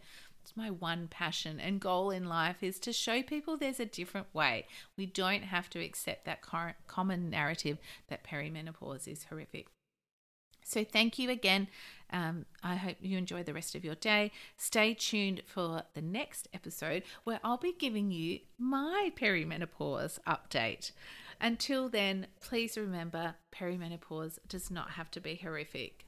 It's 0.49 0.57
my 0.57 0.71
one 0.71 1.09
passion 1.09 1.59
and 1.59 1.79
goal 1.79 2.09
in 2.09 2.27
life 2.27 2.63
is 2.63 2.79
to 2.79 2.91
show 2.91 3.21
people 3.21 3.55
there's 3.55 3.79
a 3.79 3.85
different 3.85 4.33
way. 4.33 4.65
We 4.97 5.05
don't 5.05 5.43
have 5.43 5.69
to 5.69 5.79
accept 5.79 6.25
that 6.25 6.41
current 6.41 6.75
common 6.87 7.29
narrative 7.29 7.77
that 8.07 8.23
perimenopause 8.23 9.07
is 9.07 9.25
horrific. 9.25 9.67
So, 10.63 10.83
thank 10.83 11.19
you 11.19 11.29
again. 11.29 11.67
Um, 12.11 12.47
I 12.63 12.77
hope 12.77 12.97
you 12.99 13.15
enjoy 13.15 13.43
the 13.43 13.53
rest 13.53 13.75
of 13.75 13.85
your 13.85 13.93
day. 13.93 14.31
Stay 14.57 14.95
tuned 14.95 15.43
for 15.45 15.83
the 15.93 16.01
next 16.01 16.47
episode 16.51 17.03
where 17.25 17.39
I'll 17.43 17.57
be 17.57 17.75
giving 17.77 18.09
you 18.09 18.39
my 18.57 19.11
perimenopause 19.15 20.17
update. 20.27 20.93
Until 21.39 21.89
then, 21.89 22.25
please 22.41 22.75
remember 22.75 23.35
perimenopause 23.53 24.39
does 24.47 24.71
not 24.71 24.91
have 24.91 25.11
to 25.11 25.21
be 25.21 25.35
horrific. 25.35 26.07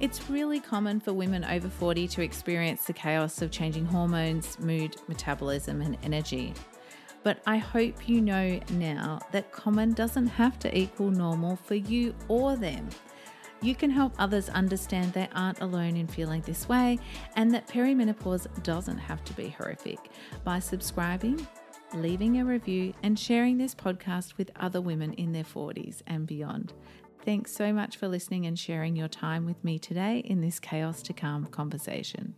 It's 0.00 0.30
really 0.30 0.60
common 0.60 0.98
for 0.98 1.12
women 1.12 1.44
over 1.44 1.68
40 1.68 2.08
to 2.08 2.22
experience 2.22 2.86
the 2.86 2.94
chaos 2.94 3.42
of 3.42 3.50
changing 3.50 3.84
hormones, 3.84 4.58
mood, 4.58 4.96
metabolism, 5.08 5.82
and 5.82 5.98
energy. 6.02 6.54
But 7.22 7.42
I 7.46 7.58
hope 7.58 8.08
you 8.08 8.22
know 8.22 8.58
now 8.72 9.20
that 9.32 9.52
common 9.52 9.92
doesn't 9.92 10.28
have 10.28 10.58
to 10.60 10.74
equal 10.76 11.10
normal 11.10 11.56
for 11.56 11.74
you 11.74 12.14
or 12.28 12.56
them. 12.56 12.88
You 13.60 13.74
can 13.74 13.90
help 13.90 14.14
others 14.18 14.48
understand 14.48 15.12
they 15.12 15.28
aren't 15.34 15.60
alone 15.60 15.98
in 15.98 16.06
feeling 16.06 16.40
this 16.46 16.66
way 16.66 16.98
and 17.36 17.52
that 17.52 17.68
perimenopause 17.68 18.46
doesn't 18.62 18.96
have 18.96 19.22
to 19.24 19.34
be 19.34 19.50
horrific 19.50 19.98
by 20.44 20.60
subscribing, 20.60 21.46
leaving 21.92 22.40
a 22.40 22.44
review, 22.46 22.94
and 23.02 23.18
sharing 23.18 23.58
this 23.58 23.74
podcast 23.74 24.38
with 24.38 24.50
other 24.56 24.80
women 24.80 25.12
in 25.12 25.32
their 25.32 25.44
40s 25.44 26.00
and 26.06 26.26
beyond. 26.26 26.72
Thanks 27.22 27.52
so 27.52 27.72
much 27.72 27.98
for 27.98 28.08
listening 28.08 28.46
and 28.46 28.58
sharing 28.58 28.96
your 28.96 29.08
time 29.08 29.44
with 29.44 29.62
me 29.62 29.78
today 29.78 30.20
in 30.20 30.40
this 30.40 30.58
Chaos 30.58 31.02
to 31.02 31.12
Calm 31.12 31.44
conversation. 31.46 32.34